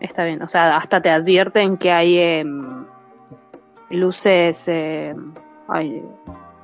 [0.00, 0.42] Está bien.
[0.42, 2.86] O sea, hasta te advierten que hay em,
[3.90, 4.68] luces.
[4.68, 6.02] ay,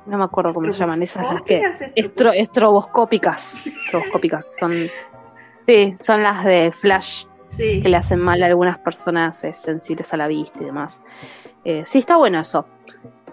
[0.05, 1.01] no me acuerdo cómo se llaman.
[1.03, 1.57] Esas las que.
[1.57, 1.91] ¿Estroboscópicas?
[1.95, 3.67] Estro, estroboscópicas.
[3.67, 4.45] Estroboscópicas.
[4.51, 4.73] Son.
[5.65, 7.25] Sí, son las de Flash.
[7.51, 7.81] Sí.
[7.81, 11.03] que le hacen mal a algunas personas eh, sensibles a la vista y demás.
[11.65, 12.65] Eh, sí, está bueno eso.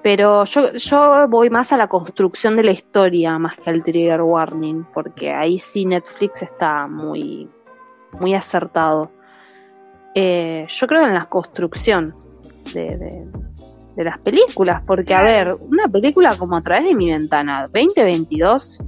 [0.03, 4.23] Pero yo, yo voy más a la construcción de la historia más que al trigger
[4.23, 7.49] warning, porque ahí sí Netflix está muy,
[8.21, 9.11] muy acertado.
[10.15, 12.15] Eh, yo creo en la construcción
[12.75, 13.27] de, de-
[13.97, 18.81] de las películas, porque a ver, una película como a través de mi ventana 2022,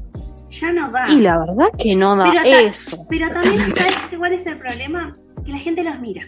[0.50, 1.08] Ya no va.
[1.08, 3.06] y la verdad que no da Pero eso.
[3.08, 5.12] Pero también, ¿sabes cuál es el problema?
[5.44, 6.26] Que la gente los mira.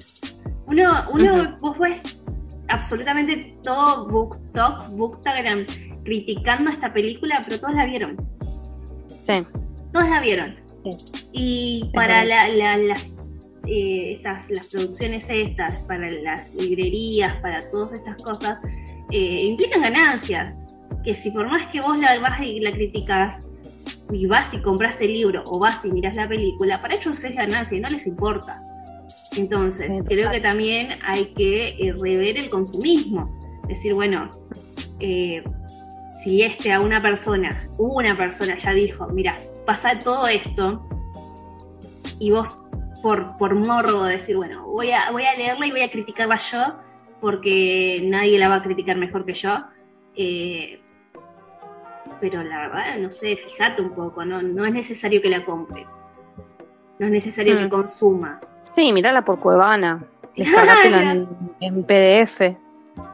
[0.68, 2.18] Uno, uno vos ves
[2.68, 5.66] absolutamente todo BookTok, Booktagram,
[6.05, 8.16] criticando esta película, pero todos la vieron.
[9.27, 9.45] Sí.
[9.93, 10.57] Todos la vieron.
[10.85, 10.91] Sí.
[11.33, 13.27] Y para la- la- las,
[13.66, 18.59] eh, estas, las producciones estas, para las librerías, para todas estas cosas,
[19.11, 20.57] eh, implican ganancias.
[21.05, 23.49] Que si por más que vos la vas y la criticas,
[24.13, 27.35] y vas y compras el libro o vas y miras la película, para ellos es
[27.35, 28.63] ganancia y no les importa.
[29.37, 33.39] Entonces, Sí, creo que también hay que eh, rever el consumismo.
[33.67, 34.29] Decir, bueno,
[35.01, 35.43] eh,
[36.13, 40.87] si este a una persona, una persona ya dijo, mira, pasa todo esto,
[42.19, 42.67] y vos
[43.03, 46.77] por, por morbo decir, bueno, voy a, voy a leerla y voy a criticarla yo,
[47.21, 49.65] porque nadie la va a criticar mejor que yo.
[50.15, 50.81] eh,
[52.23, 56.07] pero la verdad, no sé, fíjate un poco, no, no es necesario que la compres.
[57.01, 57.59] No es necesario Mm.
[57.59, 58.62] que consumas.
[58.70, 60.05] Sí, mirala por Cuevana.
[60.37, 61.29] Descargátela en,
[61.61, 62.57] en PDF.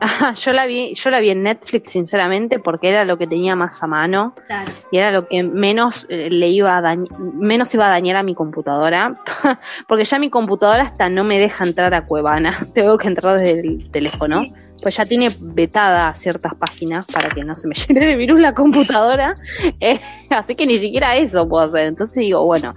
[0.00, 3.54] Ajá, yo la vi, yo la vi en Netflix, sinceramente, porque era lo que tenía
[3.56, 4.70] más a mano Claro.
[4.90, 6.96] y era lo que menos eh, le iba a
[7.34, 9.20] menos iba a dañar a mi computadora.
[9.88, 12.52] porque ya mi computadora hasta no me deja entrar a Cuevana.
[12.74, 14.42] Tengo que entrar desde el teléfono.
[14.42, 14.52] Sí.
[14.82, 18.54] Pues ya tiene vetada ciertas páginas para que no se me llene de virus la
[18.54, 19.34] computadora.
[19.80, 19.98] Eh,
[20.30, 21.82] así que ni siquiera eso puedo hacer.
[21.86, 22.74] Entonces digo, bueno,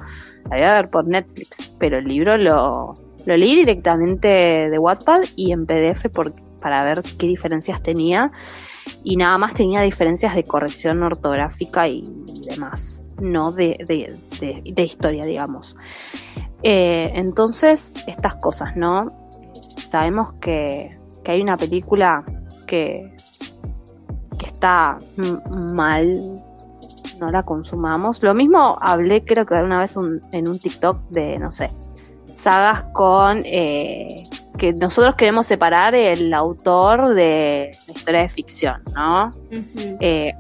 [0.50, 2.96] la voy a ver por Netflix, pero el libro lo,
[3.26, 4.28] lo leí directamente
[4.70, 8.32] de Wattpad y en PDF por- para ver qué diferencias tenía.
[9.04, 12.04] Y nada más tenía diferencias de corrección ortográfica y
[12.50, 14.16] demás, no de, de-
[14.74, 15.76] de- historia, digamos.
[16.64, 19.08] Eh, entonces, estas cosas, ¿no?
[19.84, 20.90] Sabemos que,
[21.24, 22.24] que hay una película
[22.68, 23.16] que,
[24.38, 24.98] que está
[25.50, 26.44] mal,
[27.20, 28.22] no la consumamos.
[28.24, 29.96] Lo mismo hablé, creo que una vez
[30.32, 31.72] en un TikTok de, no sé,
[32.42, 34.24] sagas con eh,
[34.58, 39.30] que nosotros queremos separar el autor de la historia de ficción, ¿no?
[40.00, 40.34] Eh,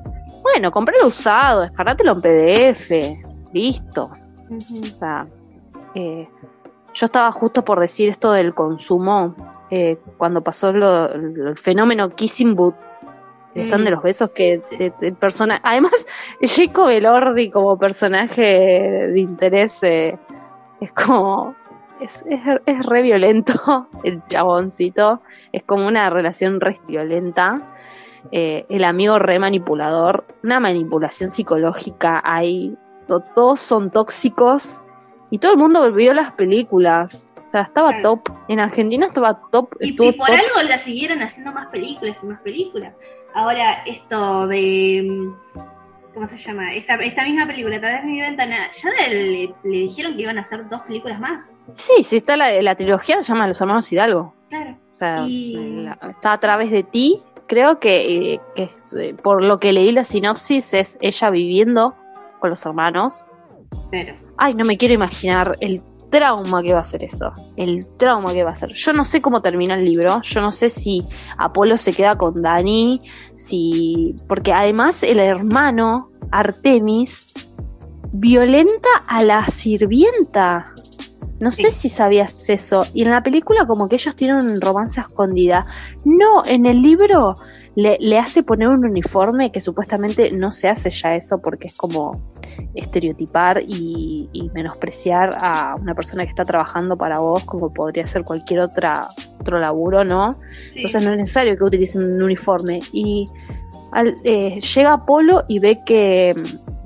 [0.43, 2.91] Bueno, compralo usado, descargátelo en PDF,
[3.54, 4.10] listo.
[4.49, 5.28] O sea,
[5.93, 6.28] eh,
[6.93, 9.36] yo estaba justo por decir esto del consumo
[9.70, 12.76] eh, cuando pasó lo- lo- el fenómeno Kissing Boot.
[13.54, 13.86] El stand Mm.
[13.86, 14.78] de los besos que Sí.
[14.78, 16.06] de- de persona además
[16.41, 20.18] Jacob Elordi como personaje de interés eh,
[20.80, 21.54] es como
[22.02, 25.22] es, es, es re violento el chaboncito
[25.52, 27.62] es como una relación re violenta
[28.32, 32.76] eh, el amigo re manipulador una manipulación psicológica ahí
[33.08, 34.82] to- todos son tóxicos
[35.30, 38.18] y todo el mundo vio las películas o sea estaba Claro.
[38.24, 40.30] top en Argentina estaba top Y, por top.
[40.30, 42.93] algo la siguieron haciendo más películas y más películas.
[43.34, 45.08] Ahora, esto de.
[46.14, 46.74] ¿Cómo se llama?
[46.74, 50.41] Esta, esta misma película, de mi ventana, ya le, le- le dijeron que iban a
[50.41, 51.64] hacer dos películas más.
[51.76, 54.78] sí sí está la, la trilogía se llama Los Hermanos Hidalgo Claro.
[54.91, 57.22] O sea, Y- la- está a través de ti.
[57.47, 61.95] Creo que, eh, que eh, por lo que leí la sinopsis es ella viviendo
[62.39, 63.26] con los hermanos.
[63.89, 64.14] Pero.
[64.38, 65.82] Ay, no me quiero imaginar el
[66.12, 67.32] trauma que va a ser eso.
[67.55, 68.72] El trauma que va a ser.
[68.74, 70.22] Yo no sé cómo termina el libro.
[70.22, 71.03] Yo no sé si
[71.38, 73.01] Apolo se queda con Dani.
[73.34, 74.16] Si.
[74.28, 77.26] Porque además el hermano, Artemis,
[78.12, 80.74] violenta a la sirvienta.
[81.39, 82.86] No sé si sabías eso.
[82.93, 85.66] Y en la película como que ellos tienen un romance a escondida.
[86.05, 87.34] No, en el libro
[87.76, 91.74] le, le hace poner un uniforme que supuestamente no se hace ya eso porque es
[91.74, 92.22] como
[92.76, 98.24] estereotipar y, y menospreciar a una persona que está trabajando para vos como podría ser
[98.24, 99.08] cualquier otra
[99.40, 100.34] otro laburo, ¿no?
[100.70, 100.80] Sí.
[100.80, 102.80] Entonces no es necesario que utilicen un uniforme.
[102.92, 103.28] Y
[103.92, 106.36] al- eh, llega Apolo y ve que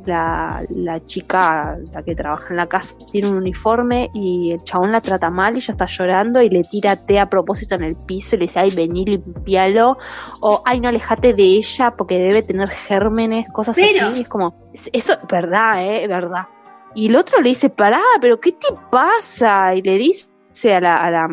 [0.06, 4.92] la, la chica, la que trabaja en la casa, tiene un uniforme y el chabón
[4.92, 7.96] la trata mal y ella está llorando y le tira té a propósito en el
[7.96, 9.98] piso y le dice, ay, vení, limpialo.
[10.42, 14.20] O, ay, no, alejate de ella porque debe tener gérmenes, cosas Pero- así.
[14.20, 16.08] Y es como, es- eso es verdad, ¿eh?
[16.08, 16.48] Verdad.
[16.94, 19.76] Y el otro le dice, pará, pero ¿qué te pasa?
[19.76, 21.28] Y le dice a la, a la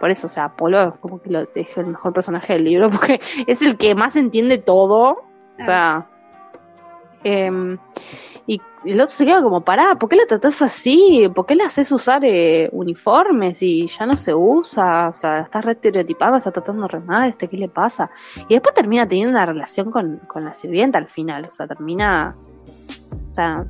[0.00, 2.88] por eso, o sea, Apolo es como que lo, es el mejor personaje del libro,
[2.90, 5.10] porque es el que más entiende todo.
[5.60, 6.06] O sea.
[7.24, 7.78] Em,
[8.46, 11.30] y el otro se queda como, pará, ¿por qué la tratás así?
[11.34, 15.08] ¿Por qué le haces usar eh, uniformes y ya no se usa?
[15.08, 18.10] O sea, estás re estereotipada, está tratando re mal, este, ¿qué le pasa?
[18.48, 22.34] Y después termina teniendo una relación con, con la sirvienta al final, o sea, termina.
[23.30, 23.66] O sea.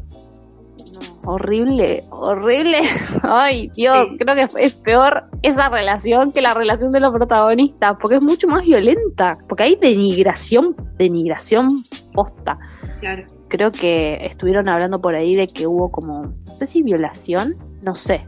[1.25, 2.79] horrible, horrible.
[3.23, 4.17] Ay, Dios, Sí.
[4.19, 8.49] creo que es peor esa relación que la relación de los protagonistas, porque es mucho
[8.49, 11.85] más violenta, porque hay denigración, denigración
[12.15, 12.59] posta.
[13.01, 13.25] Claro.
[13.51, 17.95] Creo que estuvieron hablando por ahí de que hubo como, no sé si violación, no
[17.95, 18.25] sé.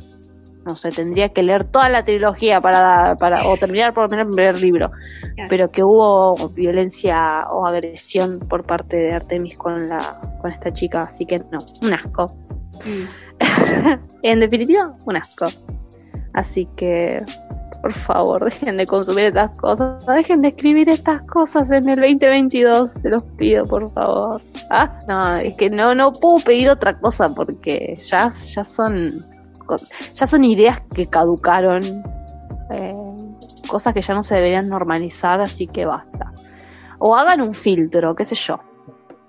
[0.67, 4.27] No sé, tendría que leer toda la trilogía para, para o terminar por lo menos
[4.27, 4.91] el primer libro.
[5.35, 5.49] Claro.
[5.49, 11.05] Pero que hubo violencia o agresión por parte de Artemis con la con esta chica,
[11.05, 12.27] así que no, un asco.
[12.85, 13.33] Mm.
[14.23, 15.47] En definitiva, un asco.
[16.33, 17.23] Así que,
[17.83, 20.07] por favor, dejen de consumir estas cosas.
[20.07, 22.91] Dejen de escribir estas cosas en el 2022.
[22.91, 24.41] Se los pido, por favor.
[24.71, 29.27] Ah, no, es que no, no puedo pedir otra cosa porque ya, ya son
[30.15, 32.03] ya son ideas que caducaron.
[32.71, 32.95] eh,
[33.69, 36.33] cosas que ya no se deberían normalizar, así que basta.
[36.99, 38.61] O hagan un filtro, qué sé yo.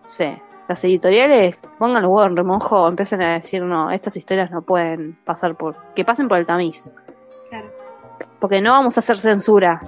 [0.06, 0.26] Sí.
[0.68, 5.18] Las editoriales pongan los huevos en remojo, empiecen a decir, no, estas historias no pueden
[5.26, 5.76] pasar por...
[5.94, 6.94] que pasen por el tamiz.
[8.44, 9.82] Porque no vamos a hacer censura.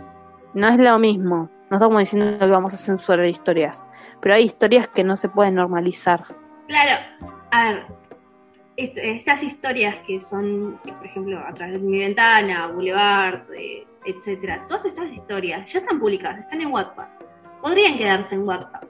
[0.53, 1.49] No es lo mismo.
[1.69, 3.85] No estamos diciendo que vamos a censurar historias.
[4.21, 6.23] Pero hay historias que no se pueden normalizar.
[6.65, 7.03] Claro,
[7.51, 7.85] a ver,
[8.77, 14.63] est- estas historias que son, por ejemplo, a través de mi ventana, Boulevard, eh, etcétera,
[14.69, 17.07] todas estas historias ya están publicadas, están en Wattpad.
[17.61, 18.83] Podrían quedarse en Wattpad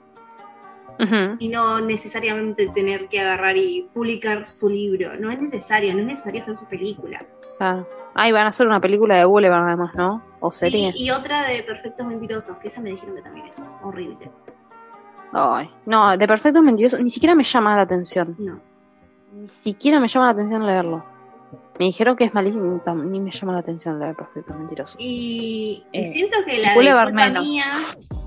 [1.00, 1.36] Ujú.
[1.40, 5.16] y no necesariamente tener que agarrar y publicar su libro.
[5.16, 7.26] No es necesario, no es necesario hacer su película.
[7.58, 7.82] Ah,
[8.24, 10.22] y van a hacer una película de Boulevard además, ¿no?
[10.40, 10.92] O serie.
[10.92, 14.30] Sí, y otra de Perfectos Mentirosos, que esa me dijeron que también es horrible.
[15.32, 18.34] Ay, no, de Perfectos Mentirosos ni siquiera me llama la atención.
[18.38, 18.60] No.
[19.34, 21.04] Ni siquiera me llama la atención leerlo.
[21.78, 24.96] Me dijeron que es malísimo, ni me llama la atención leer Perfectos Mentirosos.
[24.98, 27.44] Y, y Eh, siento que la de Boulevard menos.
[27.46, 27.66] mía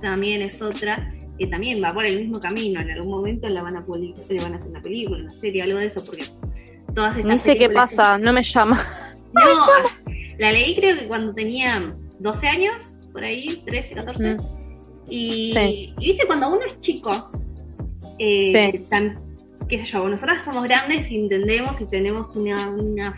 [0.02, 2.80] también es otra que también va por el mismo camino.
[2.82, 5.64] En algún momento la van a publicar, le van a hacer una película, una serie,
[5.64, 6.26] algo de eso, porque
[6.94, 8.78] todas estas Ni sé qué pasa, no me llama.
[9.34, 9.42] No,
[10.38, 14.36] la leí creo que cuando tenía 12 años, por ahí, 13, 14.
[14.36, 14.38] Mm.
[15.10, 15.94] Y, Sí.
[16.00, 17.32] y viste, cuando uno es chico,
[18.20, 19.20] eh, tan-
[19.68, 23.16] qué sé yo, nosotras somos grandes y entendemos y tenemos una, una,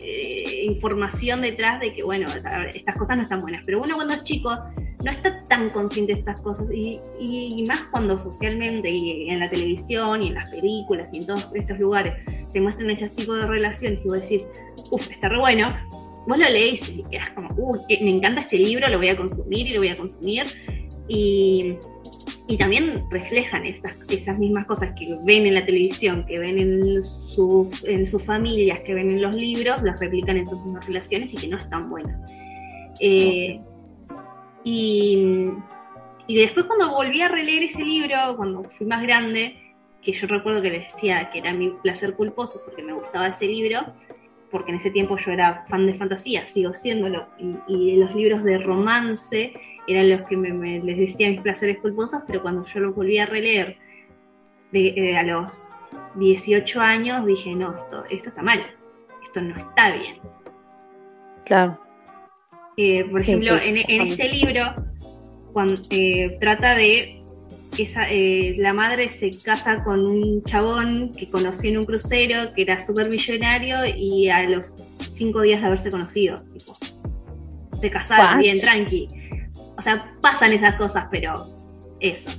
[0.00, 2.28] eh, información detrás de que, bueno,
[2.72, 3.62] estas cosas no están buenas.
[3.66, 4.54] Pero uno cuando es chico
[5.04, 6.66] no está tan consciente de estas cosas.
[6.72, 11.26] Y, y más cuando socialmente y en la televisión y en las películas y en
[11.26, 12.14] todos estos lugares
[12.48, 14.48] se muestran ese tipo de relaciones y vos decís,
[14.90, 15.74] uff, está re bueno,
[16.26, 19.66] vos lo lees y quedas como, uy, me encanta este libro, lo voy a consumir
[19.68, 20.44] y lo voy a consumir.
[21.08, 21.76] Y,
[22.48, 27.02] y también reflejan estas, esas mismas cosas que ven en la televisión, que ven en,
[27.02, 31.34] su, en sus familias, que ven en los libros, las replican en sus mismas relaciones
[31.34, 32.18] y que no están buenas.
[33.00, 33.60] Eh,
[34.68, 35.54] y,
[36.26, 40.70] después cuando volví a releer ese libro, cuando fui más grande, que yo recuerdo que
[40.70, 43.94] les decía que era mi placer culposo porque me gustaba ese libro,
[44.50, 47.28] porque en ese tiempo yo era fan de fantasía, sigo siéndolo,
[47.68, 49.52] y, los libros de romance
[49.86, 53.26] eran los que me, les decía mis placeres culposos, pero cuando yo los volví a
[53.26, 53.78] releer
[54.72, 55.70] eh, a los
[56.16, 58.66] 18 años, dije, no, esto, esto está mal,
[59.22, 60.16] esto no está bien.
[61.44, 61.85] Claro.
[62.76, 64.74] Eh, por ejemplo, En, en, este libro,
[65.52, 67.22] cuando eh, trata de
[67.78, 72.62] esa, eh, la madre se casa con un chabón que conoció en un crucero, que
[72.62, 74.74] era súper millonario, y a los
[75.12, 76.76] cinco días de haberse conocido, tipo,
[77.80, 78.38] se casaron What?
[78.40, 79.08] bien, tranqui.
[79.78, 81.50] O sea, pasan esas cosas, pero
[82.00, 82.30] eso.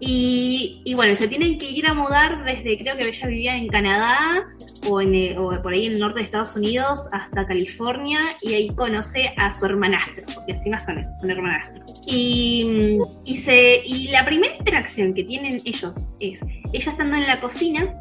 [0.00, 3.68] Y, y bueno, se tienen que ir a mudar desde, creo que ella vivía en
[3.68, 4.46] Canadá
[4.88, 8.68] o, en, o por ahí en el norte de Estados Unidos hasta California y ahí
[8.74, 11.94] conoce a su hermanastro, porque encima son esos, son hermanastros.
[12.06, 17.40] Y, y, se, y la primera interacción que tienen ellos es ella estando en la
[17.40, 17.98] cocina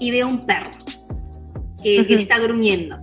[0.00, 0.70] y ve un perro
[1.82, 2.98] que, que le está gruñendo.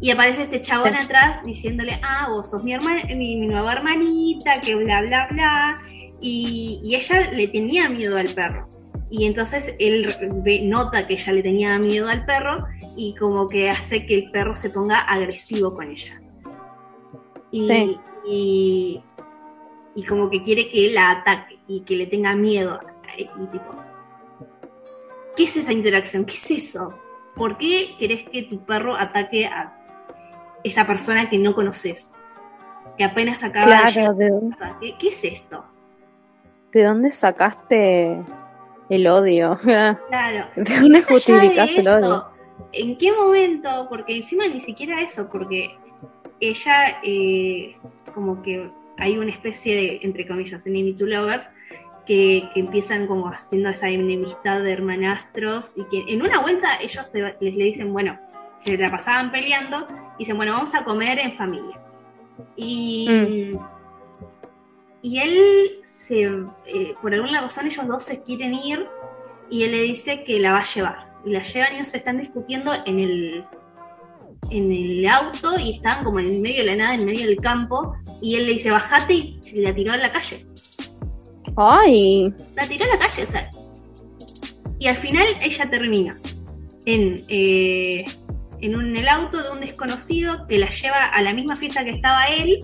[0.00, 0.98] Y aparece este chabón Sí.
[1.04, 5.82] atrás diciéndole, ah, vos sos mi, hermana, mi, mi nueva hermanita, que bla, bla, bla.
[6.20, 8.68] Y, y ella le tenía miedo al perro.
[9.16, 10.12] Y entonces él
[10.42, 14.30] ve- nota que ella le tenía miedo al perro y como que hace que el
[14.32, 16.20] perro se ponga agresivo con ella.
[17.52, 17.96] Y, Sí.
[18.26, 19.02] y,
[19.94, 22.80] y como que quiere que la ataque y que le tenga miedo.
[23.16, 23.72] Y tipo,
[25.36, 26.24] ¿qué es esa interacción?
[26.24, 26.98] ¿Qué es eso?
[27.36, 29.78] ¿Por qué querés que tu perro ataque a
[30.64, 32.16] esa persona que no conoces?
[32.98, 34.32] Que apenas acaba de Claro, ¿de.
[34.80, 35.64] ¿Qué, qué es esto?
[36.72, 38.20] de dónde sacaste
[38.94, 39.58] el odio?
[39.64, 40.46] ¿De Claro.
[40.56, 42.26] dónde de justificás el odio?
[42.72, 43.86] ¿En qué momento?
[43.88, 45.76] Porque encima ni siquiera eso, porque
[46.40, 47.76] ella, eh,
[48.14, 51.48] como que hay una especie de, entre comillas, enemy to lovers,
[52.06, 57.06] que, que empiezan como haciendo esa enemistad de hermanastros y que en una vuelta ellos
[57.06, 58.18] se- les le dicen, bueno,
[58.58, 59.86] se la pasaban peleando,
[60.16, 61.80] y dicen, bueno, vamos a comer en familia.
[62.56, 63.56] Y,
[65.04, 68.86] y él, se, eh, por alguna razón, ellos dos se quieren ir
[69.50, 71.12] y él le dice que la va a llevar.
[71.26, 73.44] Y la llevan y ellos se están discutiendo en el,
[74.48, 77.36] en el auto y estaban como en el medio de la nada, en medio del
[77.36, 77.94] campo.
[78.22, 80.46] Y él le dice, bajate y se la tiró a la calle.
[81.54, 83.50] Ay, La tiró a la calle, o sea.
[84.78, 86.18] Y al final ella termina
[86.86, 88.06] en, eh,
[88.62, 91.90] en un, el auto de un desconocido que la lleva a la misma fiesta que
[91.90, 92.58] estaba él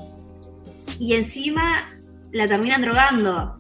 [0.98, 1.99] y encima
[2.32, 3.56] la terminan drogando.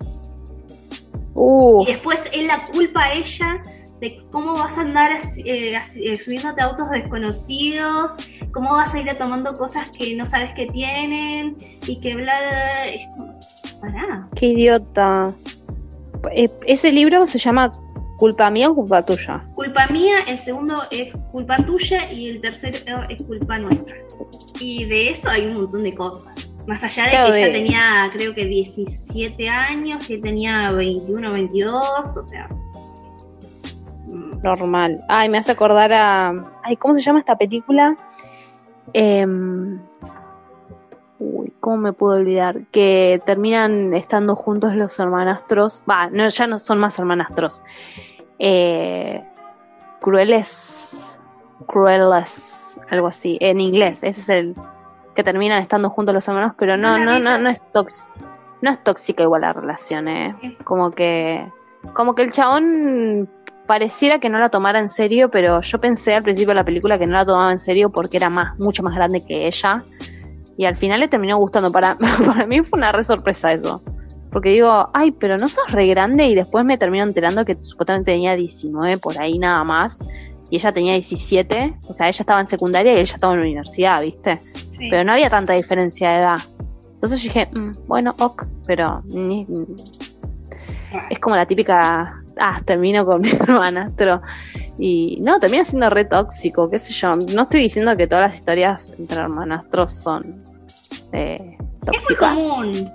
[1.82, 3.62] Y después él la culpa a ella
[4.00, 5.12] de cómo vas a andar
[5.44, 8.14] eh, eh, subiéndote a autos desconocidos,
[8.52, 11.56] cómo vas a ir tomando cosas que no sabes que tienen
[11.86, 14.28] y que bla, bla, pará.
[14.34, 15.32] qué idiota.
[16.32, 17.72] Eh, Ese libro se llama
[18.16, 19.46] ¿Culpa mía o culpa tuya?
[19.54, 23.96] Culpa mía, el segundo es culpa tuya y el tercero es culpa nuestra.
[24.58, 26.34] Y de eso hay un montón de cosas.
[26.70, 30.70] Más allá de Claro, que ella de- tenía, creo que 17 años y él tenía
[30.70, 32.48] 21, 22, o sea.
[34.06, 35.00] mm, Normal.
[35.08, 36.32] Ay, me hace acordar a.
[36.62, 37.96] Ay, ¿cómo se llama esta película?
[38.92, 39.80] Em,
[41.18, 42.62] Uy, ¿cómo me puedo olvidar?
[42.70, 45.82] Que terminan estando juntos los hermanastros.
[45.90, 47.62] Va, no, ya no son más hermanastros.
[48.38, 49.22] Eh,
[50.00, 51.20] crueles.
[51.66, 52.80] Crueles.
[52.88, 53.36] Algo así.
[53.40, 54.02] En inglés.
[54.02, 54.54] Ese es el.
[55.14, 56.52] Que terminan estando juntos los hermanos.
[56.58, 58.14] Pero no, No no, no, es tóxica.
[58.62, 60.56] No es tóxica igual la relación, eh.
[60.64, 61.50] Como que.
[61.94, 63.28] Como que el chabón
[63.66, 66.98] pareciera que no la tomara en serio, pero yo pensé al principio de la película
[66.98, 69.82] que no la tomaba en serio porque era más, mucho más grande que ella.
[70.56, 71.72] Y al final le terminó gustando.
[71.72, 71.96] Para,
[72.26, 73.82] para mí fue una re sorpresa eso.
[74.30, 78.12] Porque digo, ay, pero no sos re grande y después me termino enterando que supuestamente
[78.12, 80.04] tenía 19 por ahí nada más.
[80.50, 83.44] Y ella tenía 17, o sea, ella estaba en secundaria y ella estaba en la
[83.46, 84.40] universidad, ¿viste?
[84.70, 84.88] sí.
[84.90, 86.38] Pero no había tanta diferencia de edad.
[86.94, 89.46] Entonces yo dije, "Mm, bueno, ok, pero ni-
[91.08, 94.22] es como la típica, ah, termino con mi hermanastro.
[94.78, 97.14] Y no, termina siendo re tóxico, qué sé yo.
[97.14, 100.42] No estoy diciendo que todas las historias entre hermanastros son
[101.12, 102.42] eh, Es muy tóxicas.
[102.42, 102.92] común.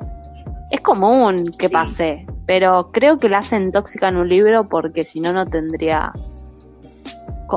[0.71, 1.73] es común que Sí.
[1.73, 6.11] pase, pero creo que la hacen tóxica en un libro porque si no, no tendría.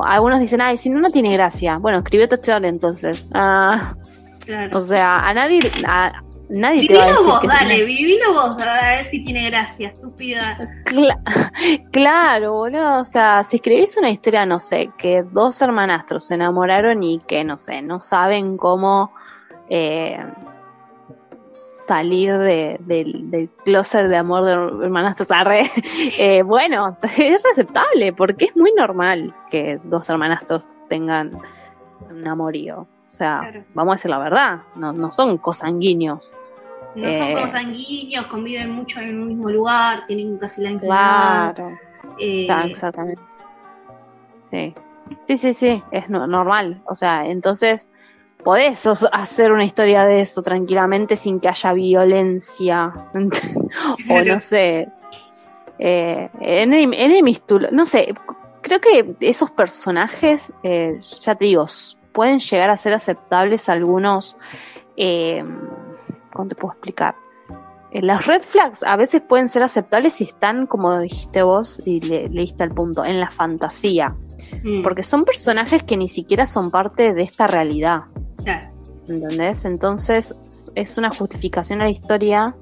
[0.05, 1.77] Algunos dicen, ay, si no, no tiene gracia.
[1.79, 3.25] Bueno, escribe otra historia entonces.
[3.33, 3.95] Ah,
[4.45, 4.77] Claro.
[4.77, 6.11] o sea, a nadie, a
[6.49, 9.23] nadie te va a Vivilo decir vos, que dale, tiene- vivilo vos, a ver si
[9.23, 10.57] tiene gracia, estúpida.
[10.85, 11.21] Cla-
[11.91, 12.99] claro, boludo.
[12.99, 17.43] O sea, si escribís una historia, no sé, que dos hermanastros se enamoraron y que,
[17.43, 19.11] no sé, no saben cómo
[19.69, 20.17] eh,
[21.87, 24.51] salir de- del, del closet de amor de
[24.85, 25.61] hermanastros, arre,
[26.19, 31.39] eh, bueno, es aceptable porque es muy normal que dos hermanastros tengan
[32.09, 32.81] un amorío.
[32.81, 33.63] O sea, Claro.
[33.73, 36.35] vamos a decir la verdad, no, no son cosanguíneos.
[36.95, 37.15] No Eh.
[37.15, 41.53] son como sanguíneos, conviven mucho en un mismo lugar, tienen casi la misma.
[41.55, 41.77] Claro.
[42.19, 43.21] eh, exactamente.
[44.51, 44.75] Sí.
[45.23, 46.81] Sí, sí, sí, es no- normal.
[46.85, 47.87] O sea, entonces
[48.43, 52.93] podés hacer una historia de eso tranquilamente sin que haya violencia.
[54.09, 54.87] o no sé.
[55.77, 58.13] Eh, enem- enemies to no sé.
[58.61, 61.65] Creo que esos personajes, eh, ya te digo,
[62.11, 64.35] pueden llegar a ser aceptables algunos.
[64.97, 65.43] Eh,
[66.33, 67.15] ¿Cómo te puedo explicar?
[67.91, 72.01] Eh, Las red flags a veces pueden ser aceptables si están, como dijiste vos, y
[72.01, 74.15] le, leíste al punto, en la fantasía.
[74.63, 78.01] mm, Porque son personajes que ni siquiera son parte de esta realidad.
[78.57, 78.73] Claro.
[79.07, 79.65] ¿Entendés?
[79.65, 80.35] Entonces
[80.75, 82.55] es una justificación a la historia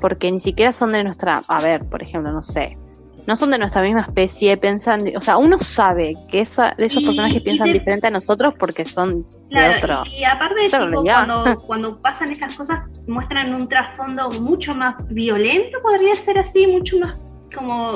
[0.00, 1.42] porque ni siquiera son de nuestra...
[1.48, 2.78] A ver, por ejemplo, no sé.
[3.26, 5.04] No son de nuestra misma especie, piensan...
[5.16, 8.54] O sea, uno sabe que esa, esos Y- personajes y piensan te- diferente a nosotros
[8.58, 10.02] porque son de otro...
[10.18, 15.78] y, aparte, otra tipo, cuando, cuando pasan estas cosas, muestran un trasfondo mucho más violento,
[15.82, 17.14] podría ser así, mucho más
[17.52, 17.92] como,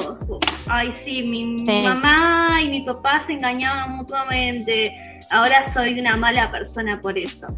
[0.69, 1.83] ay, sí, mi Sí.
[1.87, 4.97] mamá y mi papá se engañaban mutuamente,
[5.31, 7.49] ahora soy una mala persona por eso.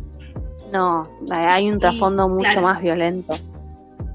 [0.72, 2.66] No, hay un trasfondo mucho claro.
[2.68, 3.34] más violento.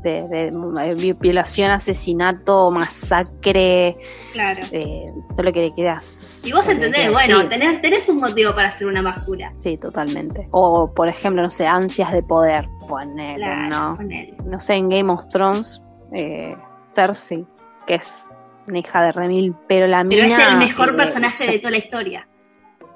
[0.04, 3.96] De, de- de vi- violación, asesinato, masacre,
[4.34, 4.60] Claro.
[4.74, 6.44] eh, todo lo que le quieras.
[6.46, 9.54] Y vos entendés, bueno, tenés, tenés un motivo para hacer una basura.
[9.56, 10.50] Sí, totalmente.
[10.52, 12.68] O, por ejemplo, no sé, ansias de poder.
[12.86, 13.96] Claro, ¿no?
[13.96, 14.36] ponele.
[14.46, 15.82] No sé, en Game of Thrones,
[16.12, 16.54] eh,
[16.84, 17.46] Cersei,
[17.86, 18.32] que es
[18.68, 20.26] una hija de Remil, pero la Pero mina.
[20.26, 22.28] es el mejor eh, personaje de toda la historia.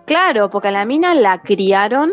[0.06, 2.12] Claro, porque a la mina la criaron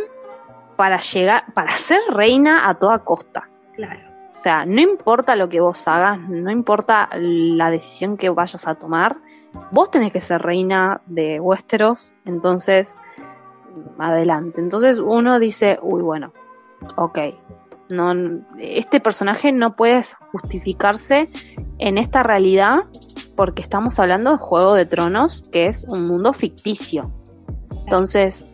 [0.76, 3.48] para llegar, para ser reina a toda costa.
[3.74, 4.00] Claro.
[4.32, 8.74] O sea, no importa lo que vos hagas, no importa la decisión que vayas a
[8.74, 9.16] tomar,
[9.70, 12.98] vos tenés que ser reina de Westeros, entonces,
[13.98, 14.60] adelante.
[14.60, 16.32] Entonces uno dice, uy, bueno,
[16.96, 17.18] ok,
[17.89, 18.12] no,
[18.59, 20.01] este personaje no puede
[20.32, 21.28] justificarse
[21.78, 22.85] en esta realidad
[23.37, 27.11] porque estamos hablando de Juego de Tronos, que es un mundo ficticio.
[27.82, 28.49] Entonces,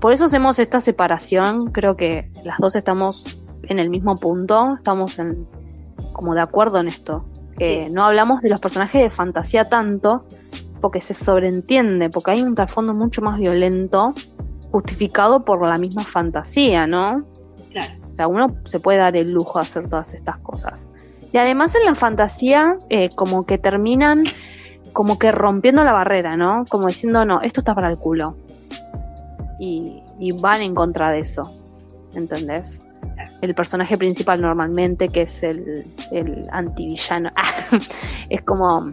[0.00, 5.18] por eso hacemos esta separación, creo que las dos estamos en el mismo punto, estamos
[5.18, 5.46] en,
[6.12, 7.24] como de acuerdo en esto.
[7.56, 7.90] Que Sí.
[7.92, 10.24] no hablamos de los personajes de fantasía tanto,
[10.80, 14.12] porque se sobreentiende, porque hay un trasfondo mucho más violento,
[14.70, 17.24] justificado por la misma fantasía, ¿no?
[18.14, 20.88] O sea, uno se puede dar el lujo de hacer todas estas cosas.
[21.32, 24.22] Y además en la fantasía, eh, como que terminan
[24.92, 26.64] como que rompiendo la barrera, ¿no?
[26.68, 28.36] Como diciendo, no, esto está para el culo.
[29.58, 31.52] Y, y van en contra de eso,
[32.14, 32.86] ¿entendés?
[33.40, 37.30] El personaje principal normalmente, que es el, el antivillano,
[38.30, 38.92] es como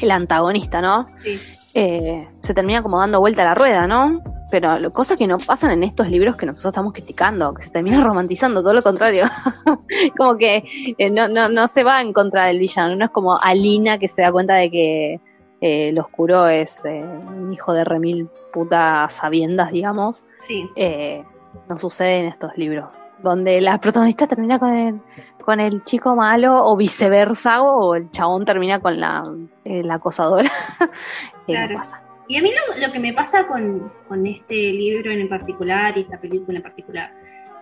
[0.00, 1.08] el antagonista, ¿no?
[1.20, 1.40] Sí.
[1.74, 4.22] Eh, se termina como dando vuelta a la rueda, ¿no?
[4.50, 7.70] Pero lo- cosas que no pasan en estos libros que nosotros estamos criticando, que se
[7.70, 9.24] termina romantizando, todo lo contrario.
[10.16, 10.64] como que
[10.98, 14.08] eh, no, no, no se va en contra del villano, no es como Alina que
[14.08, 15.14] se da cuenta de que
[15.60, 20.24] eh, el oscuro es eh, un hijo de remil puta sabiendas, digamos.
[20.38, 20.68] Sí.
[20.76, 21.24] Eh,
[21.68, 22.88] no sucede en estos libros,
[23.22, 25.00] donde la protagonista termina con el,
[25.42, 29.22] con el chico malo o viceversa, o el chabón termina con la,
[29.64, 30.48] la acosadora.
[31.46, 31.76] Claro.
[31.76, 32.02] pasa.
[32.28, 36.02] Y a mí lo, lo que me pasa con, con este libro en particular y
[36.02, 37.12] esta película en particular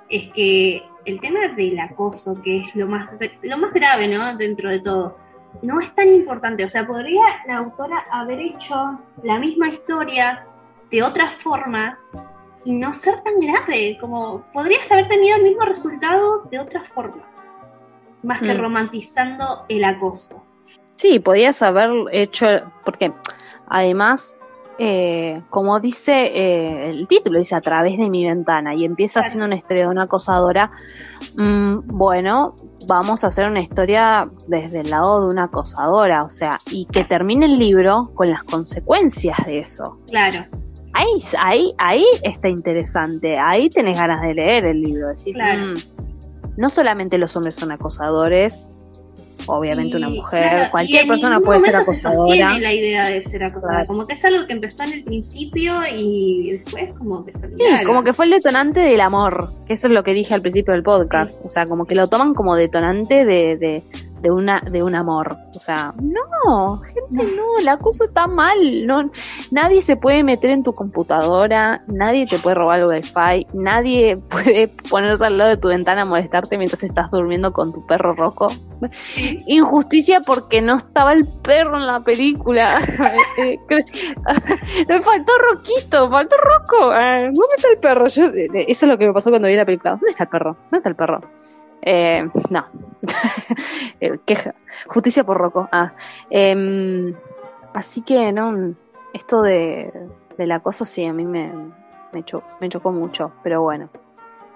[0.09, 3.09] es que el tema del acoso, que es lo más,
[3.43, 4.37] lo más grave, ¿no?
[4.37, 5.19] Dentro de todo,
[5.63, 6.65] no es tan importante.
[6.65, 10.47] O sea, podría la autora haber hecho la misma historia
[10.91, 11.99] de otra forma
[12.65, 13.99] y no ser tan grave.
[14.01, 17.23] Como podrías haber tenido el mismo resultado de otra forma,
[18.23, 18.59] más que Mm.
[18.61, 20.45] romantizando el acoso.
[20.97, 22.47] Sí, podías haber hecho,
[22.85, 23.13] porque
[23.67, 24.41] además,
[24.79, 29.27] eh, como dice eh, el título, dice a través de mi ventana y empieza Claro.
[29.27, 30.71] haciendo una historia de una acosadora,
[31.37, 32.55] mm, bueno,
[32.87, 37.05] vamos a hacer una historia desde el lado de una acosadora, o sea, y que
[37.05, 39.99] termine el libro con las consecuencias de eso.
[40.09, 40.45] Claro,
[40.97, 41.09] Ahí,
[41.41, 45.73] ahí, ahí está interesante, ahí tenés ganas de leer el libro, decís, Claro.
[45.75, 45.75] "Mm,
[46.57, 48.71] no solamente los hombres son acosadores,
[49.47, 52.17] obviamente una mujer, claro, cualquier persona puede ser se acosadora.
[52.27, 53.87] sostiene la idea de ser acosadora, Claro.
[53.89, 57.65] como que es algo que empezó en el principio y después como que se Sí,
[57.87, 59.53] como que fue el detonante del amor.
[59.69, 61.45] Eso es lo que dije al principio del podcast.
[61.45, 63.83] O sea, como que lo toman como detonante de, de,
[64.25, 65.37] de una, de un amor.
[65.55, 68.87] O sea, no, gente, no, el acoso está mal.
[68.87, 69.11] No,
[69.51, 74.69] nadie se puede meter en tu computadora, nadie te puede robar el wifi, nadie puede
[74.91, 78.49] ponerse al lado de tu ventana a molestarte mientras estás durmiendo con tu perro rojo.
[78.91, 79.39] Sí.
[79.47, 82.79] Injusticia porque no estaba el perro en la película.
[83.37, 83.59] Eh,
[84.89, 86.91] Me faltó Roquito, faltó Rocco.
[86.93, 88.07] Ah, ¿Dónde está el perro?
[88.07, 89.93] Yo- eh, eh, eso es lo que me pasó cuando vi la película.
[89.93, 90.57] ¿Dónde está el perro?
[90.71, 91.21] ¿Dónde está el perro?
[91.87, 92.65] Eh, no.
[94.01, 94.55] Eh, queja.
[94.87, 95.69] Justicia por Rocco.
[95.71, 95.93] Ah.
[96.31, 97.15] Em,
[97.75, 98.75] así que, no.
[99.13, 99.93] Esto de,
[100.37, 101.53] del acoso sí, a mí me,
[102.13, 103.33] me, cho- me chocó mucho.
[103.43, 103.89] Pero bueno.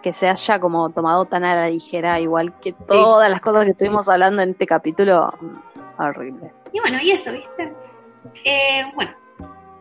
[0.02, 3.72] Que se haya como tomado tan a la ligera, igual que todas las cosas que
[3.72, 5.32] estuvimos hablando en este capítulo.
[5.98, 6.52] Horrible.
[6.72, 7.72] Y bueno, y eso, ¿viste?
[8.44, 9.10] Eh, bueno,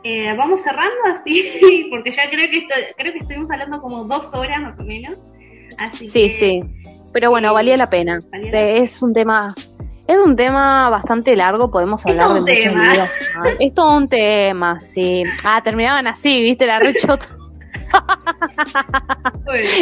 [0.03, 4.33] eh, vamos cerrando así, porque ya creo que esto, creo que estuvimos hablando como dos
[4.33, 5.17] horas más o menos.
[5.77, 6.61] Así Sí, que, sí.
[7.18, 8.20] Pero bueno, valía la pena.
[8.32, 9.55] valía la Te- Es un tema.
[10.07, 12.84] Es un tema bastante largo, podemos Es hablar de un tema.
[13.59, 15.24] Es todo un tema, sí.
[15.43, 17.26] Ah, terminaban así, viste, la rechota.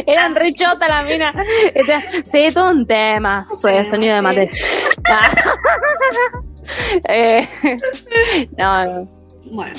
[0.07, 1.33] Eran rechota la mina.
[2.23, 3.43] Sí, todo un tema.
[3.45, 4.49] Soy el sonido de mate.
[5.09, 5.29] Ah.
[7.09, 7.47] Eh,
[8.57, 9.05] no, no.
[9.51, 9.75] Bueno,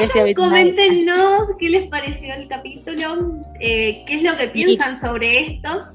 [0.00, 5.40] ustedes vayan, coméntenos qué les pareció el capítulo, eh, qué es lo que piensan sobre
[5.40, 5.90] esto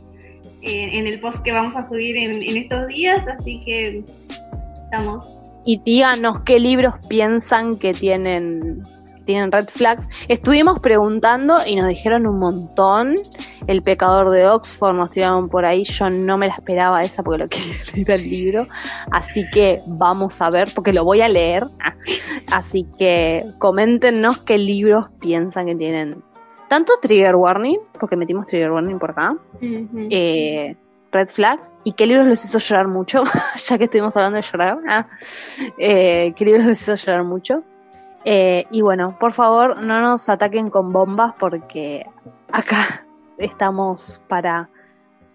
[0.62, 4.04] en el post que vamos a subir en, en estos días, así que
[4.84, 5.40] estamos.
[5.66, 8.84] y díganos qué libros piensan que tienen
[9.30, 10.10] tienen red flags.
[10.28, 13.16] Estuvimos preguntando y nos dijeron un montón.
[13.68, 15.84] El pecador de Oxford nos tiraron por ahí.
[15.84, 18.68] Yo no me la esperaba esa porque lo quería leer el libro.
[19.12, 21.68] Así que vamos a ver porque lo voy a leer.
[22.52, 26.24] Así que coméntenos qué libros piensan que tienen.
[26.70, 30.76] Tanto trigger warning, porque metimos trigger warning por acá, eh,
[31.12, 33.24] red flags y qué libros los hizo llorar mucho,
[33.56, 34.78] ya que estuvimos hablando de llorar.
[34.88, 35.08] ah,
[35.78, 37.64] eh, qué libros los hizo llorar mucho.
[38.26, 42.06] Eh, y bueno, por favor, no nos ataquen con bombas porque
[42.52, 43.06] acá
[43.38, 44.70] estamos para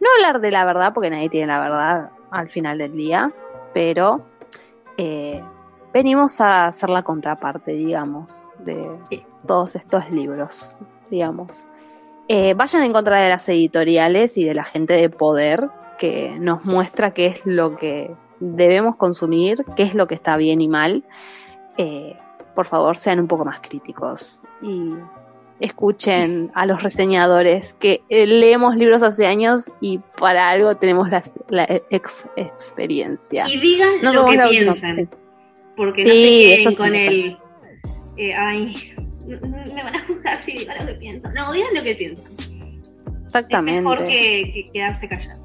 [0.00, 3.32] no hablar de la verdad, porque nadie tiene la verdad al final del día,
[3.72, 4.24] pero
[4.98, 5.42] eh,
[5.92, 9.24] venimos a hacer la contraparte, digamos, de Sí.
[9.46, 10.76] todos estos libros,
[11.14, 11.66] digamos.
[12.28, 16.64] Eh, vayan en contra de las editoriales y de la gente de poder que nos
[16.64, 18.10] muestra qué es lo que
[18.40, 21.04] debemos consumir, qué es lo que está bien y mal.
[21.76, 22.16] Eh,
[22.54, 24.92] por favor, sean un poco más críticos y
[25.60, 31.38] escuchen a los reseñadores que eh, leemos libros hace años y para algo tenemos las-
[31.48, 33.44] la, ex- experiencia.
[33.48, 35.08] Y digan No lo que piensan, sí.
[35.76, 37.38] porque no Sí, se eso queden sí con el.
[38.16, 38.94] eh, ay,
[39.26, 41.32] me van a juzgar si digo lo que piensan.
[41.34, 42.32] No, digan lo que piensan.
[42.38, 43.80] Es Exactamente.
[43.82, 45.44] mejor que, que quedarse callado.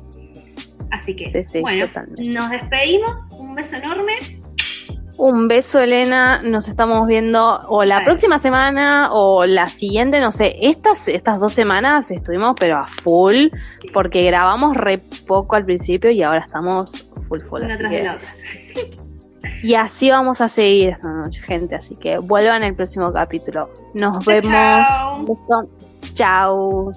[0.92, 2.24] Así que, Sí, sí, bueno, totalmente.
[2.30, 3.32] nos despedimos.
[3.40, 4.14] Un beso enorme.
[5.18, 6.42] Un beso, Elena.
[6.44, 10.56] Nos estamos viendo o la próxima semana o la siguiente, no sé.
[10.62, 13.48] Estas, estas dos semanas estuvimos pero a full
[13.94, 17.64] porque grabamos re poco al principio y ahora estamos full full.
[17.64, 18.30] Una así tras que- de la otra.
[19.64, 21.76] Y así vamos a seguir esta noche, gente.
[21.76, 23.70] Así que vuelvan el próximo capítulo.
[23.94, 24.86] Nos vemos.
[26.14, 26.92] Chao.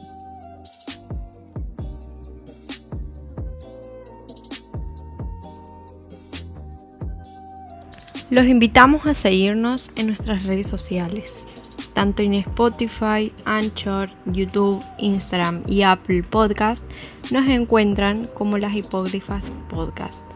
[8.32, 11.46] Los invitamos a seguirnos en nuestras redes sociales,
[11.92, 16.82] tanto en Spotify, Anchor, YouTube, Instagram y Apple Podcast.
[17.30, 20.31] Nos encuentran como las hipógrafas podcast.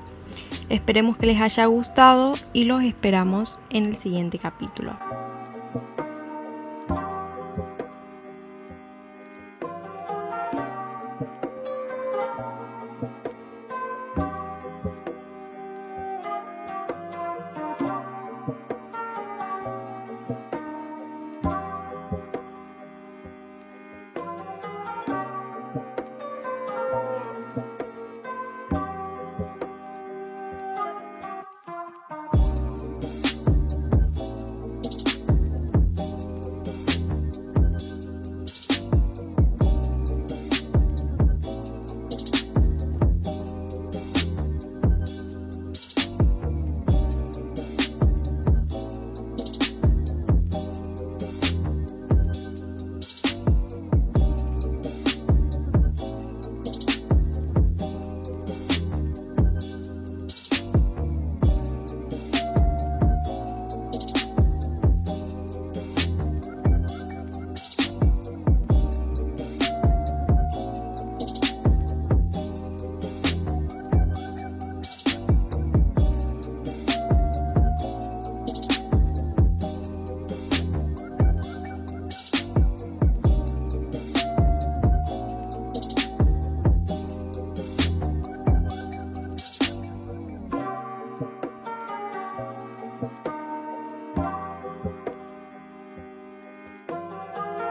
[0.69, 4.97] Esperemos que les haya gustado y los esperamos en el siguiente capítulo.